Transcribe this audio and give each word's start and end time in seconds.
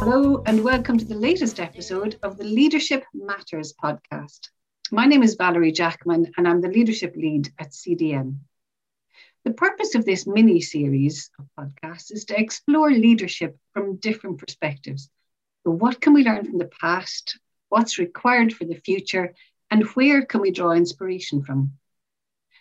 Hello, 0.00 0.42
and 0.44 0.62
welcome 0.62 0.98
to 0.98 1.06
the 1.06 1.14
latest 1.14 1.60
episode 1.60 2.18
of 2.22 2.36
the 2.36 2.44
Leadership 2.44 3.06
Matters 3.14 3.72
podcast. 3.82 4.50
My 4.90 5.06
name 5.06 5.22
is 5.22 5.36
Valerie 5.36 5.72
Jackman, 5.72 6.30
and 6.36 6.46
I'm 6.46 6.60
the 6.60 6.68
leadership 6.68 7.16
lead 7.16 7.50
at 7.58 7.70
CDN. 7.70 8.40
The 9.46 9.54
purpose 9.54 9.94
of 9.94 10.04
this 10.04 10.26
mini 10.26 10.60
series 10.60 11.30
of 11.38 11.46
podcasts 11.58 12.12
is 12.12 12.26
to 12.26 12.38
explore 12.38 12.90
leadership 12.90 13.56
from 13.72 13.96
different 13.96 14.36
perspectives. 14.36 15.08
So, 15.64 15.70
what 15.70 16.02
can 16.02 16.12
we 16.12 16.22
learn 16.22 16.44
from 16.44 16.58
the 16.58 16.70
past? 16.82 17.38
What's 17.70 17.98
required 17.98 18.52
for 18.52 18.66
the 18.66 18.74
future? 18.84 19.32
And 19.70 19.86
where 19.94 20.26
can 20.26 20.42
we 20.42 20.50
draw 20.50 20.72
inspiration 20.72 21.42
from? 21.42 21.78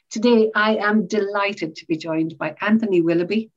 Today, 0.10 0.52
I 0.56 0.78
am 0.78 1.08
delighted 1.08 1.76
to 1.76 1.86
be 1.86 1.98
joined 1.98 2.38
by 2.38 2.56
Anthony 2.62 3.02
Willoughby, 3.02 3.52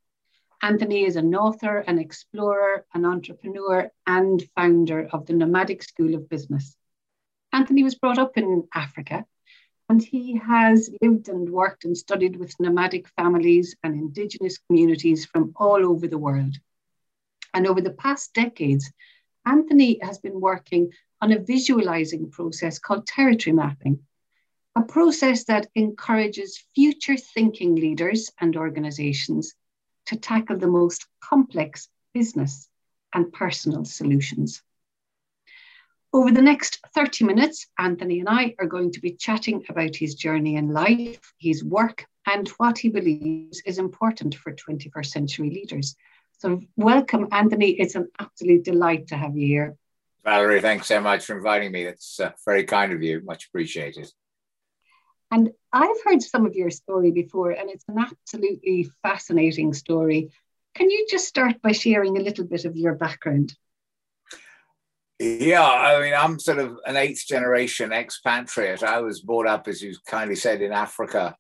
Anthony 0.65 1.05
is 1.05 1.17
an 1.17 1.35
author, 1.35 1.79
an 1.79 1.99
explorer, 1.99 2.87
an 2.95 3.05
entrepreneur, 3.05 3.91
and 4.07 4.41
founder 4.55 5.09
of 5.13 5.27
the 5.27 5.33
Nomadic 5.33 5.83
School 5.83 6.15
of 6.15 6.29
Business. 6.29 6.77
Anthony 7.53 7.83
was 7.83 7.97
brought 7.97 8.19
up 8.19 8.39
in 8.39 8.69
Africa 8.73 9.27
and 9.89 10.01
he 10.01 10.37
has 10.37 10.89
lived 11.03 11.29
and 11.29 11.51
worked 11.51 11.85
and 11.85 11.99
studied 11.99 12.37
with 12.37 12.59
nomadic 12.61 13.09
families 13.09 13.75
and 13.83 13.95
indigenous 13.95 14.59
communities 14.59 15.27
from 15.27 15.53
all 15.57 15.85
over 15.85 16.07
the 16.07 16.17
world. 16.17 16.57
And 17.53 17.67
over 17.67 17.81
the 17.81 17.91
past 17.91 18.33
decades, 18.33 18.89
Anthony 19.45 19.99
has 20.01 20.19
been 20.19 20.41
working 20.41 20.93
on 21.21 21.33
a 21.33 21.41
visualizing 21.41 22.31
process 22.31 22.79
called 22.79 23.09
territory 23.09 23.53
mapping, 23.53 23.99
a 24.75 24.83
process 24.83 25.45
that 25.45 25.69
encourages 25.75 26.65
future 26.75 27.17
thinking 27.17 27.75
leaders 27.75 28.31
and 28.41 28.57
organizations 28.57 29.55
to 30.07 30.17
tackle 30.17 30.59
the 30.59 30.67
most 30.67 31.07
complex 31.23 31.89
business 32.15 32.69
and 33.15 33.33
personal 33.33 33.85
solutions. 33.85 34.63
Over 36.15 36.31
the 36.31 36.43
next 36.43 36.81
30 36.95 37.25
minutes, 37.25 37.67
Anthony 37.79 38.21
and 38.21 38.29
I 38.29 38.55
are 38.59 38.67
going 38.67 38.93
to 38.93 39.01
be 39.01 39.13
chatting 39.13 39.65
about 39.69 39.97
his 39.97 40.15
journey 40.15 40.57
in 40.57 40.69
life, 40.73 41.33
his 41.39 41.65
work, 41.65 42.07
and 42.27 42.49
what 42.59 42.79
he 42.79 42.89
believes 42.89 43.63
is 43.65 43.79
important 43.79 44.35
for 44.35 44.53
21st 44.53 45.07
century 45.07 45.51
leaders. 45.51 45.97
So, 46.39 46.61
welcome, 46.77 47.29
Anthony. 47.33 47.71
It's 47.71 47.95
an 47.95 48.09
absolute 48.19 48.65
delight 48.65 49.09
to 49.09 49.17
have 49.17 49.37
you 49.37 49.47
here. 49.47 49.77
Valerie, 50.25 50.61
thanks 50.61 50.87
so 50.87 51.01
much 51.01 51.25
for 51.25 51.37
inviting 51.37 51.73
me. 51.73 51.85
It's 51.85 52.21
uh, 52.21 52.33
very 52.45 52.65
kind 52.65 52.93
of 52.93 53.03
you. 53.03 53.23
Much 53.25 53.47
appreciated. 53.47 54.13
And 55.33 55.51
I've 55.73 56.03
heard 56.05 56.21
some 56.21 56.45
of 56.45 56.55
your 56.55 56.69
story 56.69 57.11
before, 57.11 57.53
and 57.53 57.71
it's 57.71 57.87
an 57.89 57.99
absolutely 57.99 58.91
fascinating 59.03 59.73
story. 59.73 60.31
Can 60.75 60.91
you 60.91 61.07
just 61.11 61.27
start 61.27 61.63
by 61.63 61.73
sharing 61.73 62.19
a 62.19 62.21
little 62.21 62.45
bit 62.45 62.67
of 62.67 62.77
your 62.77 62.95
background? 62.95 63.55
Yeah, 65.19 65.65
I 65.65 66.01
mean, 66.03 66.13
I'm 66.15 66.39
sort 66.39 66.59
of 66.59 66.77
an 66.85 66.97
eighth 66.97 67.27
generation 67.27 67.95
expatriate. 67.95 68.83
I 68.83 69.01
was 69.01 69.23
brought 69.23 69.47
up, 69.47 69.69
as 69.69 69.81
you 69.81 69.95
kindly 70.07 70.37
said, 70.37 70.61
in 70.61 70.73
Africa, 70.73 71.35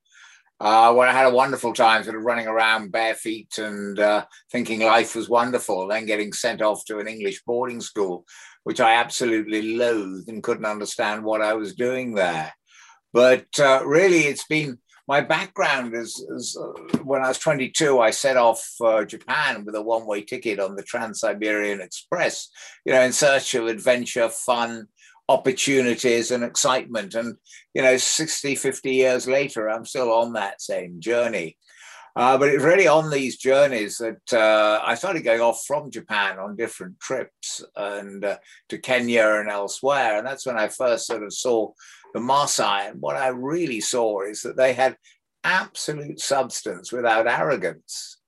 uh, 0.58 0.94
where 0.94 1.08
I 1.08 1.12
had 1.12 1.26
a 1.26 1.34
wonderful 1.34 1.74
time 1.74 2.02
sort 2.02 2.16
of 2.16 2.22
running 2.22 2.46
around 2.46 2.92
bare 2.92 3.14
feet 3.14 3.58
and 3.58 3.98
uh, 3.98 4.24
thinking 4.50 4.80
life 4.80 5.14
was 5.14 5.28
wonderful, 5.28 5.88
then 5.88 6.06
getting 6.06 6.32
sent 6.32 6.62
off 6.62 6.82
to 6.86 6.98
an 6.98 7.08
English 7.08 7.42
boarding 7.44 7.82
school, 7.82 8.24
which 8.64 8.80
I 8.80 8.94
absolutely 8.94 9.76
loathed 9.76 10.30
and 10.30 10.42
couldn't 10.42 10.64
understand 10.64 11.24
what 11.24 11.42
I 11.42 11.52
was 11.52 11.74
doing 11.74 12.14
there. 12.14 12.54
But 13.12 13.46
uh, 13.58 13.82
really, 13.84 14.20
it's 14.20 14.46
been 14.46 14.78
my 15.08 15.20
background 15.20 15.94
is, 15.94 16.24
is 16.30 16.56
uh, 16.56 16.98
when 17.02 17.22
I 17.22 17.28
was 17.28 17.38
22, 17.38 18.00
I 18.00 18.10
set 18.10 18.36
off 18.36 18.62
for 18.78 19.04
Japan 19.04 19.64
with 19.64 19.74
a 19.74 19.82
one 19.82 20.06
way 20.06 20.22
ticket 20.22 20.60
on 20.60 20.76
the 20.76 20.82
Trans 20.82 21.20
Siberian 21.20 21.80
Express, 21.80 22.48
you 22.84 22.92
know, 22.92 23.02
in 23.02 23.12
search 23.12 23.54
of 23.54 23.66
adventure, 23.66 24.28
fun, 24.28 24.86
opportunities, 25.28 26.30
and 26.30 26.44
excitement. 26.44 27.14
And, 27.14 27.36
you 27.74 27.82
know, 27.82 27.96
60, 27.96 28.54
50 28.54 28.94
years 28.94 29.26
later, 29.26 29.68
I'm 29.68 29.84
still 29.84 30.12
on 30.12 30.34
that 30.34 30.62
same 30.62 31.00
journey. 31.00 31.56
Uh, 32.14 32.36
but 32.36 32.50
it's 32.50 32.62
really 32.62 32.86
on 32.86 33.10
these 33.10 33.38
journeys 33.38 33.96
that 33.96 34.34
uh, 34.34 34.82
I 34.84 34.94
started 34.96 35.22
going 35.24 35.40
off 35.40 35.64
from 35.66 35.90
Japan 35.90 36.38
on 36.38 36.56
different 36.56 37.00
trips 37.00 37.64
and 37.74 38.22
uh, 38.22 38.36
to 38.68 38.76
Kenya 38.76 39.26
and 39.40 39.48
elsewhere. 39.48 40.18
And 40.18 40.26
that's 40.26 40.44
when 40.44 40.58
I 40.58 40.68
first 40.68 41.06
sort 41.06 41.22
of 41.22 41.32
saw 41.32 41.72
the 42.14 42.20
Maasai. 42.20 42.90
And 42.90 43.00
what 43.00 43.16
I 43.16 43.28
really 43.28 43.80
saw 43.80 44.22
is 44.22 44.42
that 44.42 44.56
they 44.56 44.72
had 44.72 44.96
absolute 45.44 46.20
substance 46.20 46.92
without 46.92 47.26
arrogance. 47.26 48.18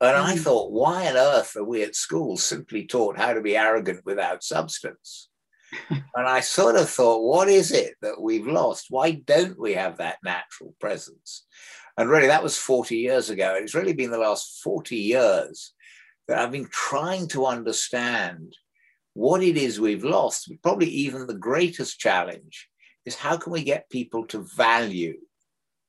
And 0.00 0.16
I 0.16 0.34
mm. 0.34 0.40
thought, 0.40 0.72
why 0.72 1.08
on 1.08 1.16
earth 1.16 1.56
are 1.56 1.64
we 1.64 1.82
at 1.82 1.94
school 1.94 2.36
simply 2.36 2.86
taught 2.86 3.18
how 3.18 3.34
to 3.34 3.42
be 3.42 3.56
arrogant 3.56 4.00
without 4.04 4.42
substance? 4.42 5.28
and 5.90 6.02
I 6.16 6.40
sort 6.40 6.76
of 6.76 6.88
thought, 6.88 7.22
what 7.22 7.48
is 7.48 7.70
it 7.70 7.94
that 8.00 8.20
we've 8.20 8.46
lost? 8.46 8.86
Why 8.88 9.12
don't 9.12 9.58
we 9.58 9.74
have 9.74 9.98
that 9.98 10.18
natural 10.24 10.74
presence? 10.80 11.46
And 11.98 12.08
really, 12.08 12.28
that 12.28 12.42
was 12.42 12.56
40 12.56 12.96
years 12.96 13.28
ago. 13.28 13.54
And 13.54 13.64
It's 13.64 13.74
really 13.74 13.92
been 13.92 14.10
the 14.10 14.18
last 14.18 14.62
40 14.62 14.96
years 14.96 15.74
that 16.28 16.38
I've 16.38 16.52
been 16.52 16.68
trying 16.70 17.28
to 17.28 17.44
understand 17.44 18.56
what 19.12 19.42
it 19.42 19.58
is 19.58 19.78
we've 19.78 20.04
lost. 20.04 20.50
Probably 20.62 20.86
even 20.86 21.26
the 21.26 21.34
greatest 21.34 21.98
challenge 21.98 22.69
is 23.10 23.16
how 23.16 23.36
can 23.36 23.52
we 23.52 23.64
get 23.64 23.90
people 23.90 24.24
to 24.26 24.46
value 24.56 25.18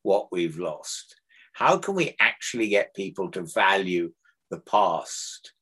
what 0.01 0.31
we've 0.31 0.57
lost? 0.57 1.15
How 1.53 1.77
can 1.77 1.93
we 1.93 2.15
actually 2.19 2.69
get 2.69 2.95
people 2.95 3.29
to 3.31 3.43
value 3.43 4.11
the 4.49 4.59
past? 4.59 5.53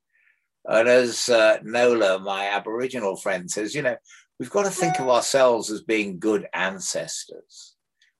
And 0.65 0.87
as 0.87 1.27
uh, 1.27 1.57
Nola, 1.63 2.19
my 2.19 2.45
Aboriginal 2.47 3.17
friend, 3.17 3.51
says, 3.51 3.75
you 3.75 3.81
know, 3.81 3.97
we've 4.39 4.49
got 4.49 4.63
to 4.63 4.69
think 4.69 4.99
of 4.99 5.09
ourselves 5.09 5.69
as 5.69 5.81
being 5.81 6.19
good 6.19 6.47
ancestors. 6.53 7.75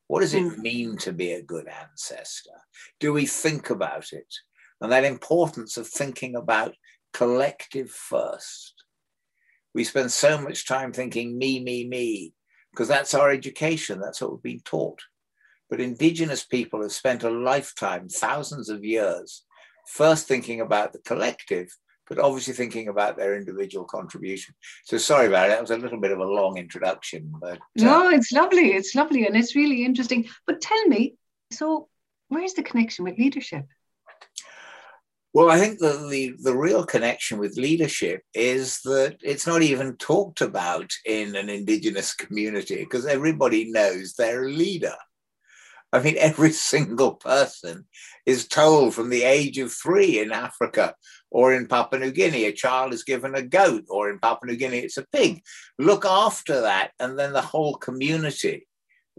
What 0.07 0.21
does 0.21 0.33
it 0.33 0.41
hmm. 0.41 0.61
mean 0.61 0.97
to 0.97 1.13
be 1.13 1.31
a 1.33 1.41
good 1.41 1.67
ancestor? 1.67 2.59
Do 2.99 3.13
we 3.13 3.25
think 3.25 3.69
about 3.69 4.11
it? 4.11 4.33
And 4.81 4.91
that 4.91 5.05
importance 5.05 5.77
of 5.77 5.87
thinking 5.87 6.35
about 6.35 6.75
collective 7.13 7.89
first. 7.89 8.73
We 9.73 9.83
spend 9.83 10.11
so 10.11 10.41
much 10.41 10.67
time 10.67 10.91
thinking 10.91 11.37
me, 11.37 11.63
me, 11.63 11.87
me, 11.87 12.33
because 12.71 12.87
that's 12.87 13.13
our 13.13 13.29
education, 13.29 13.99
that's 13.99 14.21
what 14.21 14.31
we've 14.31 14.43
been 14.43 14.61
taught. 14.61 15.01
But 15.69 15.81
Indigenous 15.81 16.43
people 16.43 16.81
have 16.81 16.91
spent 16.91 17.23
a 17.23 17.29
lifetime, 17.29 18.09
thousands 18.09 18.69
of 18.69 18.83
years, 18.83 19.43
first 19.87 20.27
thinking 20.27 20.61
about 20.61 20.93
the 20.93 20.99
collective, 20.99 21.75
but 22.07 22.19
obviously 22.19 22.53
thinking 22.53 22.87
about 22.87 23.17
their 23.17 23.37
individual 23.37 23.85
contribution. 23.85 24.55
So 24.83 24.97
sorry 24.97 25.27
about 25.27 25.45
it. 25.45 25.49
That 25.49 25.61
was 25.61 25.71
a 25.71 25.77
little 25.77 25.99
bit 25.99 26.11
of 26.11 26.19
a 26.19 26.25
long 26.25 26.57
introduction, 26.57 27.31
but 27.39 27.57
uh, 27.57 27.61
no, 27.75 28.09
it's 28.09 28.31
lovely. 28.31 28.71
It's 28.73 28.95
lovely, 28.95 29.27
and 29.27 29.37
it's 29.37 29.55
really 29.55 29.85
interesting. 29.85 30.27
But 30.47 30.59
tell 30.59 30.83
me, 30.87 31.15
so 31.51 31.87
where's 32.29 32.53
the 32.53 32.63
connection 32.63 33.05
with 33.05 33.19
leadership? 33.19 33.65
Well, 35.33 35.51
I 35.51 35.59
think 35.59 35.77
the, 35.77 36.07
the, 36.09 36.33
the 36.41 36.57
real 36.57 36.83
connection 36.83 37.37
with 37.37 37.55
leadership 37.57 38.23
is 38.33 38.79
that 38.85 39.17
it's 39.21 39.45
not 39.45 39.61
even 39.61 39.95
talked 39.97 40.41
about 40.41 40.91
in 41.05 41.35
an 41.35 41.49
indigenous 41.49 42.15
community 42.15 42.77
because 42.77 43.05
everybody 43.05 43.71
knows 43.71 44.13
they're 44.13 44.45
a 44.45 44.49
leader. 44.49 44.95
I 45.93 46.01
mean, 46.01 46.15
every 46.19 46.51
single 46.51 47.13
person 47.13 47.85
is 48.25 48.47
told 48.47 48.95
from 48.95 49.09
the 49.09 49.23
age 49.23 49.59
of 49.59 49.71
three 49.71 50.19
in 50.19 50.31
Africa 50.31 50.95
or 51.29 51.53
in 51.53 51.67
Papua 51.67 51.99
New 51.99 52.11
Guinea, 52.11 52.45
a 52.45 52.51
child 52.51 52.91
is 52.91 53.03
given 53.03 53.35
a 53.35 53.43
goat, 53.43 53.83
or 53.87 54.09
in 54.09 54.17
Papua 54.17 54.51
New 54.51 54.57
Guinea, 54.57 54.79
it's 54.79 54.97
a 54.97 55.05
pig. 55.13 55.43
Look 55.77 56.03
after 56.03 56.61
that, 56.61 56.91
and 56.99 57.19
then 57.19 57.33
the 57.33 57.41
whole 57.41 57.75
community 57.75 58.65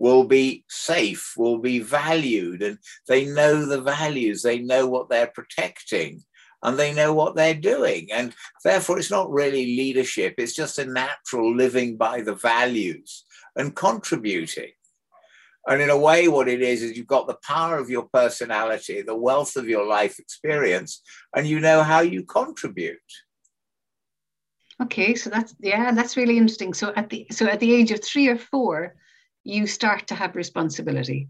will 0.01 0.25
be 0.25 0.65
safe, 0.67 1.35
will 1.37 1.59
be 1.59 1.79
valued, 1.79 2.63
and 2.63 2.79
they 3.07 3.27
know 3.27 3.67
the 3.67 3.83
values, 3.83 4.43
they 4.43 4.59
know 4.59 4.87
what 4.87 5.11
they're 5.11 5.27
protecting, 5.27 6.23
and 6.63 6.79
they 6.79 6.95
know 6.95 7.13
what 7.13 7.37
they're 7.37 7.55
doing. 7.75 8.09
And 8.11 8.35
therefore, 8.65 8.99
it's 8.99 9.11
not 9.11 9.31
really 9.31 9.77
leadership, 9.77 10.37
it's 10.39 10.55
just 10.55 10.79
a 10.79 10.87
natural 10.87 11.55
living 11.55 11.99
by 11.99 12.23
the 12.23 12.35
values 12.35 13.25
and 13.55 13.77
contributing. 13.77 14.73
And 15.67 15.83
in 15.83 15.91
a 15.91 15.99
way, 15.99 16.29
what 16.29 16.49
it 16.49 16.63
is, 16.63 16.83
is 16.83 16.97
you've 16.97 17.07
got 17.07 17.27
the 17.27 17.39
power 17.47 17.77
of 17.77 17.91
your 17.91 18.09
personality, 18.11 19.03
the 19.03 19.15
wealth 19.15 19.55
of 19.57 19.69
your 19.69 19.87
life 19.87 20.19
experience, 20.19 21.03
and 21.37 21.47
you 21.47 21.61
know 21.61 21.83
how 21.83 22.01
you 22.01 22.23
contribute. 22.23 23.11
Okay, 24.83 25.15
so 25.15 25.29
that's 25.29 25.55
yeah, 25.61 25.93
that's 25.93 26.17
really 26.17 26.39
interesting. 26.39 26.73
So 26.73 26.95
at 26.97 27.11
the 27.11 27.27
so 27.31 27.45
at 27.47 27.61
the 27.61 27.75
age 27.75 27.91
of 27.91 28.03
three 28.03 28.29
or 28.29 28.39
four, 28.39 28.95
you 29.45 29.67
start 29.67 30.07
to 30.09 30.15
have 30.15 30.37
responsibility. 30.37 31.29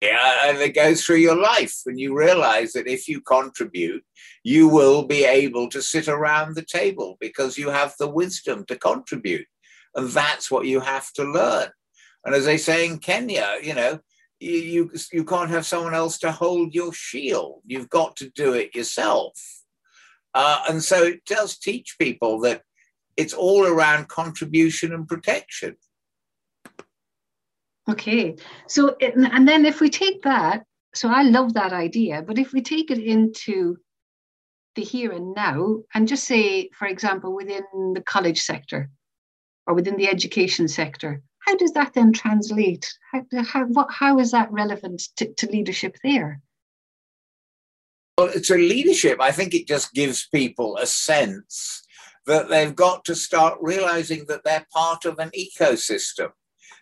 Yeah, 0.00 0.48
and 0.48 0.58
it 0.58 0.74
goes 0.74 1.02
through 1.02 1.16
your 1.16 1.36
life, 1.36 1.80
and 1.86 1.98
you 1.98 2.16
realize 2.16 2.72
that 2.72 2.86
if 2.86 3.08
you 3.08 3.22
contribute, 3.22 4.04
you 4.42 4.68
will 4.68 5.04
be 5.04 5.24
able 5.24 5.68
to 5.70 5.80
sit 5.80 6.08
around 6.08 6.54
the 6.54 6.64
table 6.64 7.16
because 7.20 7.56
you 7.56 7.70
have 7.70 7.94
the 7.98 8.08
wisdom 8.08 8.64
to 8.66 8.76
contribute. 8.76 9.46
And 9.94 10.08
that's 10.10 10.50
what 10.50 10.66
you 10.66 10.80
have 10.80 11.10
to 11.14 11.24
learn. 11.24 11.68
And 12.24 12.34
as 12.34 12.44
they 12.44 12.58
say 12.58 12.86
in 12.86 12.98
Kenya, 12.98 13.56
you 13.62 13.74
know, 13.74 14.00
you, 14.40 14.58
you, 14.58 14.90
you 15.12 15.24
can't 15.24 15.50
have 15.50 15.64
someone 15.64 15.94
else 15.94 16.18
to 16.18 16.32
hold 16.32 16.74
your 16.74 16.92
shield. 16.92 17.62
You've 17.66 17.88
got 17.88 18.16
to 18.16 18.28
do 18.30 18.52
it 18.52 18.74
yourself. 18.74 19.32
Uh, 20.34 20.64
and 20.68 20.82
so 20.82 21.02
it 21.02 21.24
does 21.24 21.56
teach 21.56 21.96
people 21.98 22.40
that 22.40 22.62
it's 23.16 23.32
all 23.32 23.64
around 23.64 24.08
contribution 24.08 24.92
and 24.92 25.06
protection. 25.06 25.76
Okay. 27.88 28.36
So, 28.66 28.96
it, 29.00 29.14
and 29.14 29.46
then 29.46 29.64
if 29.64 29.80
we 29.80 29.90
take 29.90 30.22
that, 30.22 30.64
so 30.94 31.08
I 31.08 31.22
love 31.22 31.54
that 31.54 31.72
idea, 31.72 32.22
but 32.22 32.38
if 32.38 32.52
we 32.52 32.62
take 32.62 32.90
it 32.90 32.98
into 32.98 33.76
the 34.74 34.82
here 34.82 35.12
and 35.12 35.34
now, 35.34 35.80
and 35.94 36.08
just 36.08 36.24
say, 36.24 36.70
for 36.70 36.86
example, 36.86 37.34
within 37.34 37.64
the 37.94 38.02
college 38.02 38.40
sector 38.40 38.90
or 39.66 39.74
within 39.74 39.96
the 39.96 40.08
education 40.08 40.68
sector, 40.68 41.22
how 41.40 41.56
does 41.56 41.72
that 41.72 41.92
then 41.92 42.12
translate? 42.12 42.90
How, 43.12 43.22
how, 43.44 43.64
what, 43.66 43.90
how 43.90 44.18
is 44.18 44.30
that 44.30 44.50
relevant 44.50 45.02
to, 45.16 45.32
to 45.34 45.46
leadership 45.46 45.96
there? 46.02 46.40
Well, 48.16 48.32
to 48.32 48.54
leadership, 48.54 49.20
I 49.20 49.32
think 49.32 49.54
it 49.54 49.66
just 49.66 49.92
gives 49.92 50.26
people 50.28 50.76
a 50.76 50.86
sense 50.86 51.82
that 52.26 52.48
they've 52.48 52.74
got 52.74 53.04
to 53.04 53.14
start 53.14 53.58
realizing 53.60 54.24
that 54.28 54.44
they're 54.44 54.66
part 54.72 55.04
of 55.04 55.18
an 55.18 55.30
ecosystem. 55.30 56.30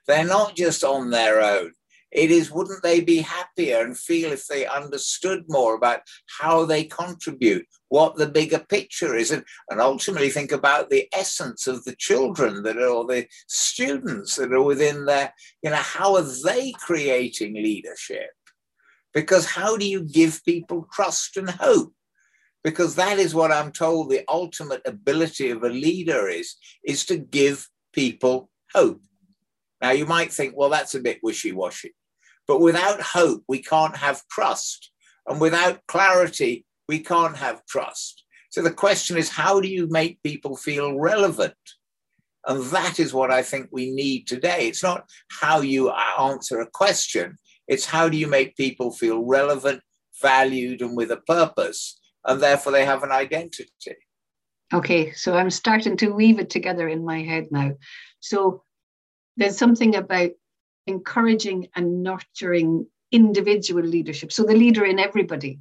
They're 0.07 0.25
not 0.25 0.57
just 0.57 0.85
on 0.85 1.11
their 1.11 1.41
own. 1.43 1.73
It 2.13 2.31
is, 2.31 2.51
wouldn't 2.51 2.83
they 2.83 3.01
be 3.01 3.19
happier 3.19 3.81
and 3.81 3.99
feel 3.99 4.33
if 4.33 4.47
they 4.47 4.67
understood 4.67 5.45
more 5.49 5.75
about 5.75 6.01
how 6.41 6.67
they 6.67 6.85
contribute, 6.85 7.67
what 7.89 8.17
the 8.17 8.27
bigger 8.27 8.59
picture 8.59 9.17
is, 9.17 9.31
and, 9.31 9.43
and 9.71 9.81
ultimately 9.81 10.29
think 10.29 10.53
about 10.53 10.91
the 10.91 11.09
essence 11.15 11.67
of 11.67 11.85
the 11.85 11.97
children 11.97 12.63
that 12.65 12.77
are, 12.77 12.89
or 12.89 13.07
the 13.07 13.27
students 13.49 14.37
that 14.37 14.53
are 14.53 14.63
within 14.63 15.07
their, 15.07 15.33
you 15.63 15.71
know, 15.71 15.77
how 15.77 16.15
are 16.17 16.27
they 16.45 16.73
creating 16.73 17.55
leadership? 17.55 18.31
Because 19.15 19.47
how 19.47 19.79
do 19.79 19.89
you 19.89 20.05
give 20.05 20.45
people 20.45 20.87
trust 20.93 21.39
and 21.39 21.49
hope? 21.49 21.95
Because 22.63 22.95
that 22.97 23.19
is 23.19 23.35
what 23.35 23.51
I'm 23.51 23.73
told 23.73 24.11
the 24.11 24.25
ultimate 24.29 24.83
ability 24.85 25.51
of 25.51 25.65
a 25.65 25.69
leader 25.69 26.29
is, 26.29 26.57
is 26.85 27.07
to 27.07 27.17
give 27.17 27.69
people 27.95 28.51
hope. 28.75 29.01
Now, 29.83 29.91
you 29.91 30.07
might 30.07 30.33
think, 30.33 30.55
well, 30.57 30.71
that's 30.71 30.95
a 30.95 31.01
bit 31.01 31.19
wishy 31.23 31.53
washy. 31.53 31.95
But 32.47 32.61
without 32.61 33.01
hope, 33.01 33.43
we 33.49 33.59
can't 33.59 33.97
have 33.97 34.23
trust. 34.31 34.91
And 35.27 35.41
without 35.41 35.81
clarity, 35.89 36.65
we 36.89 37.01
can't 37.01 37.37
have 37.37 37.67
trust. 37.67 38.25
So 38.51 38.63
the 38.63 38.73
question 38.73 39.17
is, 39.17 39.29
how 39.29 39.61
do 39.61 39.69
you 39.69 39.89
make 39.89 40.23
people 40.23 40.57
feel 40.57 40.99
relevant? 40.99 41.55
And 42.47 42.65
that 42.67 43.01
is 43.01 43.15
what 43.15 43.31
I 43.31 43.43
think 43.43 43.69
we 43.71 43.93
need 43.93 44.27
today. 44.27 44.69
It's 44.69 44.83
not 44.83 45.05
how 45.29 45.61
you 45.61 45.91
answer 45.91 46.61
a 46.61 46.71
question, 46.71 47.37
it's 47.69 47.87
how 47.87 48.09
do 48.09 48.17
you 48.17 48.27
make 48.27 48.57
people 48.57 48.93
feel 48.93 49.25
relevant, 49.25 49.81
valued, 50.21 50.83
and 50.83 50.97
with 50.97 51.11
a 51.11 51.19
purpose. 51.19 52.01
And 52.25 52.41
therefore, 52.41 52.73
they 52.73 52.85
have 52.85 53.03
an 53.03 53.13
identity. 53.13 53.97
Okay, 54.73 55.13
so 55.13 55.35
I'm 55.35 55.51
starting 55.51 55.97
to 55.99 56.11
weave 56.11 56.39
it 56.39 56.51
together 56.51 56.89
in 56.89 57.05
my 57.05 57.23
head 57.23 57.47
now. 57.51 57.73
So 58.21 58.65
there's 59.37 59.57
something 59.57 59.97
about 59.97 60.31
encouraging 60.87 61.69
and 61.75 62.03
nurturing 62.03 62.87
individual 63.11 63.83
leadership. 63.83 64.33
So 64.33 64.43
the 64.43 64.55
leader 64.55 64.85
in 64.85 64.99
everybody, 64.99 65.61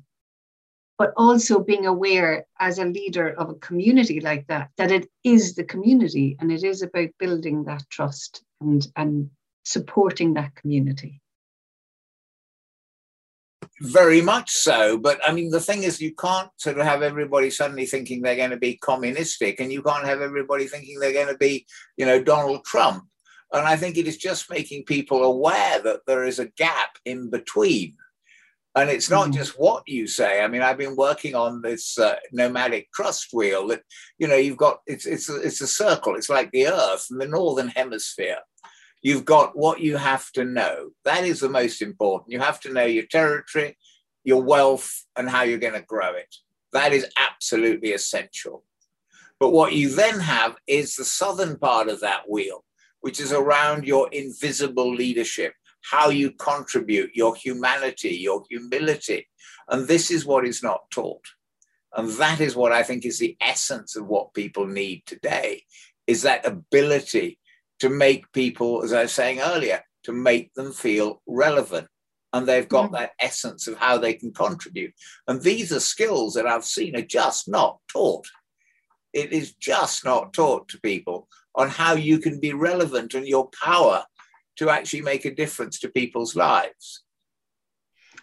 but 0.98 1.14
also 1.18 1.60
being 1.60 1.86
aware 1.86 2.46
as 2.60 2.80
a 2.80 2.86
leader 2.86 3.30
of 3.30 3.50
a 3.50 3.56
community 3.56 4.20
like 4.20 4.48
that, 4.48 4.70
that 4.78 4.92
it 4.92 5.10
is 5.24 5.56
the 5.56 5.64
community 5.64 6.38
and 6.40 6.52
it 6.52 6.64
is 6.64 6.82
about 6.82 7.10
building 7.20 7.64
that 7.66 7.84
trust 7.90 8.44
and, 8.62 8.88
and 8.96 9.30
supporting 9.64 10.34
that 10.36 10.56
community. 10.56 11.22
Very 13.82 14.22
much 14.22 14.52
so. 14.52 15.00
But 15.00 15.20
I 15.28 15.34
mean, 15.34 15.50
the 15.50 15.60
thing 15.60 15.84
is, 15.84 16.00
you 16.00 16.14
can't 16.14 16.50
sort 16.58 16.78
of 16.78 16.86
have 16.86 17.02
everybody 17.02 17.50
suddenly 17.50 17.88
thinking 17.88 18.22
they're 18.22 18.36
going 18.36 18.52
to 18.52 18.58
be 18.58 18.78
communistic, 18.78 19.60
and 19.60 19.72
you 19.72 19.82
can't 19.82 20.06
have 20.06 20.22
everybody 20.22 20.68
thinking 20.68 21.00
they're 21.00 21.14
going 21.14 21.30
to 21.30 21.38
be, 21.38 21.66
you 21.98 22.06
know, 22.06 22.22
Donald 22.22 22.64
Trump. 22.64 23.06
And 23.54 23.68
I 23.68 23.76
think 23.76 23.98
it 23.98 24.08
is 24.08 24.18
just 24.18 24.50
making 24.50 24.86
people 24.86 25.24
aware 25.24 25.82
that 25.82 26.02
there 26.08 26.24
is 26.24 26.40
a 26.40 26.48
gap 26.58 26.98
in 27.06 27.30
between. 27.30 27.96
And 28.76 28.90
it's 28.90 29.10
not 29.10 29.30
mm. 29.30 29.34
just 29.34 29.60
what 29.60 29.84
you 29.88 30.08
say. 30.08 30.42
I 30.42 30.48
mean, 30.48 30.62
I've 30.62 30.78
been 30.78 30.96
working 30.96 31.36
on 31.36 31.62
this 31.62 31.98
uh, 31.98 32.16
nomadic 32.32 32.92
trust 32.94 33.30
wheel 33.34 33.68
that, 33.68 33.82
you 34.18 34.28
know, 34.28 34.36
you've 34.36 34.58
got, 34.58 34.80
it's, 34.88 35.06
it's, 35.06 35.30
a, 35.30 35.36
it's 35.42 35.60
a 35.60 35.68
circle. 35.68 36.16
It's 36.16 36.30
like 36.30 36.52
the 36.52 36.68
earth 36.68 37.08
in 37.12 37.18
the 37.18 37.28
northern 37.28 37.68
hemisphere. 37.68 38.38
You've 39.02 39.26
got 39.26 39.58
what 39.58 39.82
you 39.82 39.98
have 39.98 40.32
to 40.34 40.46
know. 40.46 40.92
That 41.04 41.26
is 41.26 41.42
the 41.42 41.50
most 41.50 41.82
important. 41.82 42.32
You 42.32 42.40
have 42.40 42.62
to 42.62 42.72
know 42.72 42.86
your 42.86 43.06
territory, 43.08 43.78
your 44.24 44.42
wealth, 44.42 45.06
and 45.18 45.30
how 45.30 45.42
you're 45.42 45.58
going 45.58 45.74
to 45.74 45.82
grow 45.82 46.14
it. 46.14 46.34
That 46.72 46.94
is 46.94 47.08
absolutely 47.18 47.92
essential. 47.92 48.64
But 49.40 49.50
what 49.50 49.74
you 49.74 49.90
then 49.94 50.20
have 50.20 50.56
is 50.68 50.96
the 50.96 51.04
southern 51.04 51.58
part 51.58 51.90
of 51.90 52.02
that 52.02 52.30
wheel, 52.30 52.64
which 53.02 53.20
is 53.20 53.34
around 53.34 53.86
your 53.86 54.08
invisible 54.12 54.94
leadership, 54.94 55.54
how 55.90 56.10
you 56.10 56.32
contribute, 56.32 57.16
your 57.16 57.36
humanity, 57.36 58.16
your 58.16 58.44
humility. 58.50 59.28
And 59.68 59.88
this 59.88 60.12
is 60.12 60.26
what 60.26 60.46
is 60.46 60.64
not 60.64 60.82
taught. 60.92 61.26
And 61.96 62.10
that 62.14 62.40
is 62.40 62.56
what 62.56 62.72
I 62.72 62.84
think 62.84 63.06
is 63.06 63.20
the 63.20 63.36
essence 63.42 63.96
of 63.96 64.08
what 64.08 64.34
people 64.34 64.66
need 64.66 65.04
today 65.06 65.64
is 66.08 66.22
that 66.22 66.46
ability 66.46 67.38
to 67.80 67.90
make 67.90 68.32
people, 68.32 68.84
as 68.84 68.94
I 68.94 69.04
was 69.04 69.12
saying 69.12 69.40
earlier, 69.40 69.82
to 70.04 70.14
make 70.14 70.54
them 70.54 70.72
feel 70.72 71.22
relevant. 71.28 71.88
And 72.34 72.48
they've 72.48 72.68
got 72.68 72.86
mm-hmm. 72.86 72.96
that 72.96 73.12
essence 73.20 73.68
of 73.68 73.78
how 73.78 73.98
they 73.98 74.14
can 74.14 74.32
contribute. 74.32 74.94
And 75.28 75.42
these 75.42 75.74
are 75.74 75.82
skills 75.82 76.34
that 76.36 76.48
I've 76.48 76.64
seen 76.64 76.96
are 76.96 77.02
just 77.02 77.50
not 77.50 77.80
taught. 77.92 78.26
It 79.14 79.34
is 79.34 79.54
just 79.54 80.06
not 80.06 80.34
taught 80.34 80.68
to 80.70 80.80
people 80.82 81.28
on 81.56 81.70
how 81.70 81.96
you 81.96 82.20
can 82.20 82.40
be 82.40 82.54
relevant 82.54 83.14
and 83.14 83.28
your 83.28 83.50
power 83.62 84.06
to 84.58 84.70
actually 84.70 85.02
make 85.02 85.26
a 85.26 85.36
difference 85.36 85.80
to 85.80 85.90
people's 85.90 86.36
lives. 86.36 87.04